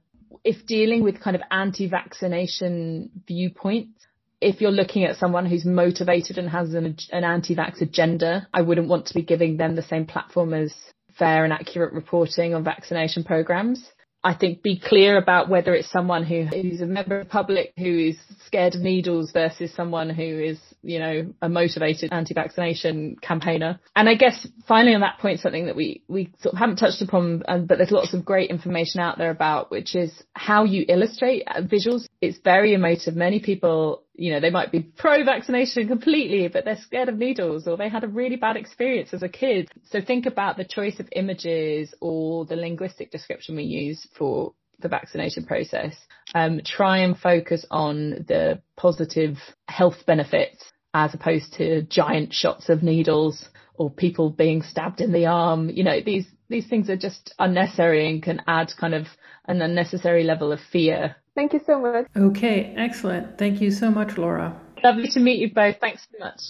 If 0.43 0.65
dealing 0.67 1.03
with 1.03 1.21
kind 1.21 1.35
of 1.35 1.41
anti 1.49 1.89
vaccination 1.89 3.09
viewpoints, 3.27 4.05
if 4.39 4.61
you're 4.61 4.71
looking 4.71 5.05
at 5.05 5.15
someone 5.15 5.45
who's 5.45 5.65
motivated 5.65 6.37
and 6.37 6.49
has 6.49 6.73
an, 6.73 6.97
an 7.11 7.23
anti 7.23 7.55
vax 7.55 7.81
agenda, 7.81 8.47
I 8.53 8.61
wouldn't 8.61 8.89
want 8.89 9.07
to 9.07 9.13
be 9.13 9.23
giving 9.23 9.57
them 9.57 9.75
the 9.75 9.81
same 9.81 10.05
platform 10.05 10.53
as 10.53 10.73
fair 11.17 11.43
and 11.43 11.53
accurate 11.53 11.93
reporting 11.93 12.53
on 12.53 12.63
vaccination 12.63 13.23
programs. 13.23 13.83
I 14.27 14.33
think 14.33 14.61
be 14.61 14.77
clear 14.77 15.17
about 15.17 15.47
whether 15.47 15.73
it's 15.73 15.89
someone 15.89 16.25
who 16.25 16.43
who's 16.43 16.81
a 16.81 16.85
member 16.85 17.21
of 17.21 17.27
the 17.27 17.31
public 17.31 17.71
who 17.77 18.09
is 18.09 18.17
scared 18.45 18.75
of 18.75 18.81
needles 18.81 19.31
versus 19.31 19.73
someone 19.73 20.09
who 20.09 20.21
is, 20.21 20.59
you 20.87 20.99
know, 20.99 21.33
a 21.41 21.49
motivated 21.49 22.13
anti-vaccination 22.13 23.17
campaigner. 23.21 23.77
And 23.93 24.07
I 24.07 24.15
guess 24.15 24.47
finally 24.67 24.95
on 24.95 25.01
that 25.01 25.19
point, 25.19 25.41
something 25.41 25.65
that 25.65 25.75
we, 25.75 26.01
we 26.07 26.31
sort 26.39 26.53
of 26.53 26.59
haven't 26.59 26.77
touched 26.77 27.01
upon, 27.01 27.43
um, 27.49 27.65
but 27.65 27.77
there's 27.77 27.91
lots 27.91 28.13
of 28.13 28.23
great 28.23 28.49
information 28.49 29.01
out 29.01 29.17
there 29.17 29.29
about, 29.29 29.69
which 29.69 29.95
is 29.95 30.13
how 30.33 30.63
you 30.63 30.85
illustrate 30.87 31.45
visuals. 31.47 32.05
It's 32.21 32.37
very 32.41 32.73
emotive. 32.73 33.17
Many 33.17 33.41
people 33.41 34.03
you 34.19 34.31
know, 34.31 34.39
they 34.39 34.49
might 34.49 34.71
be 34.71 34.79
pro 34.79 35.23
vaccination 35.23 35.87
completely, 35.87 36.47
but 36.47 36.65
they're 36.65 36.79
scared 36.81 37.07
of 37.07 37.17
needles 37.17 37.67
or 37.67 37.77
they 37.77 37.87
had 37.87 38.03
a 38.03 38.07
really 38.07 38.35
bad 38.35 38.57
experience 38.57 39.13
as 39.13 39.21
a 39.21 39.29
kid. 39.29 39.69
So 39.91 40.01
think 40.01 40.25
about 40.25 40.57
the 40.57 40.65
choice 40.65 40.99
of 40.99 41.07
images 41.11 41.93
or 42.01 42.45
the 42.45 42.55
linguistic 42.55 43.11
description 43.11 43.55
we 43.55 43.63
use 43.63 44.07
for 44.17 44.53
the 44.79 44.87
vaccination 44.87 45.45
process. 45.45 45.95
Um, 46.33 46.61
try 46.65 46.99
and 46.99 47.15
focus 47.15 47.63
on 47.69 48.25
the 48.27 48.61
positive 48.75 49.37
health 49.67 50.05
benefits 50.07 50.63
as 50.93 51.13
opposed 51.13 51.53
to 51.53 51.83
giant 51.83 52.33
shots 52.33 52.69
of 52.69 52.83
needles 52.83 53.49
or 53.75 53.91
people 53.91 54.29
being 54.29 54.61
stabbed 54.61 55.01
in 55.01 55.11
the 55.11 55.27
arm. 55.27 55.69
You 55.69 55.83
know, 55.83 56.01
these, 56.01 56.25
these 56.49 56.67
things 56.67 56.89
are 56.89 56.97
just 56.97 57.33
unnecessary 57.37 58.09
and 58.09 58.23
can 58.23 58.41
add 58.47 58.71
kind 58.79 58.93
of 58.93 59.07
an 59.45 59.61
unnecessary 59.61 60.23
level 60.23 60.51
of 60.51 60.59
fear 60.71 61.15
Thank 61.37 61.53
you 61.53 61.61
so 61.67 61.79
much. 61.79 62.07
Okay, 62.17 62.73
excellent. 62.75 63.37
Thank 63.37 63.61
you 63.61 63.69
so 63.69 63.91
much, 63.91 64.17
Laura. 64.17 64.59
Lovely 64.83 65.07
to 65.09 65.19
meet 65.19 65.37
you 65.37 65.53
both. 65.53 65.75
Thanks 65.79 66.07
so 66.11 66.17
much. 66.17 66.41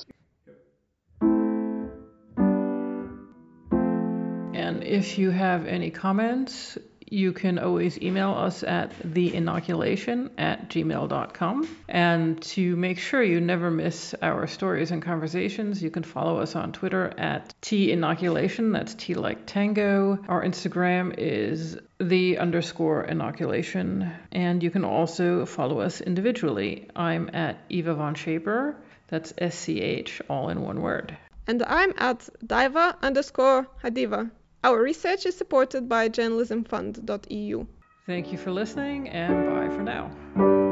And 4.56 4.84
if 4.86 5.17
you 5.17 5.32
have 5.32 5.65
any 5.65 5.91
comments, 5.91 6.78
you 7.10 7.34
can 7.34 7.58
always 7.60 8.02
email 8.02 8.34
us 8.34 8.63
at 8.63 8.91
theinoculation 9.00 10.30
at 10.38 10.70
gmail.com. 10.70 11.67
And 11.88 12.41
to 12.41 12.76
make 12.76 13.00
sure 13.00 13.24
you 13.24 13.39
never 13.39 13.72
miss 13.72 14.13
our 14.22 14.48
stories 14.48 14.91
and 14.91 15.02
conversations, 15.02 15.82
you 15.82 15.89
can 15.89 16.04
follow 16.04 16.39
us 16.39 16.56
on 16.56 16.72
Twitter 16.74 17.13
at 17.17 17.54
T-inoculation. 17.62 18.72
That's 18.72 18.93
T 18.96 19.13
like 19.13 19.46
tango. 19.46 20.20
Our 20.28 20.43
Instagram 20.43 21.15
is 21.17 21.78
the 22.00 22.38
underscore 22.38 23.04
inoculation. 23.04 24.12
And 24.32 24.62
you 24.62 24.72
can 24.72 24.86
also 24.86 25.46
follow 25.46 25.80
us 25.80 26.02
individually. 26.02 26.89
I'm 26.96 27.30
at 27.34 27.58
Eva 27.70 27.96
von 27.96 28.15
Schaper. 28.15 28.76
That's 29.08 29.34
S-C-H, 29.38 30.22
all 30.30 30.50
in 30.50 30.62
one 30.62 30.82
word. 30.82 31.17
And 31.48 31.63
I'm 31.63 31.93
at 31.98 32.28
Diva 32.46 32.98
underscore 33.02 33.67
Hadiva. 33.82 34.30
Our 34.63 34.82
research 34.82 35.26
is 35.26 35.38
supported 35.38 35.88
by 35.88 36.10
journalismfund.eu. 36.10 37.65
Thank 38.06 38.32
you 38.32 38.38
for 38.38 38.52
listening 38.52 39.10
and 39.10 39.46
bye 39.50 39.76
for 39.76 39.84
now. 39.84 40.66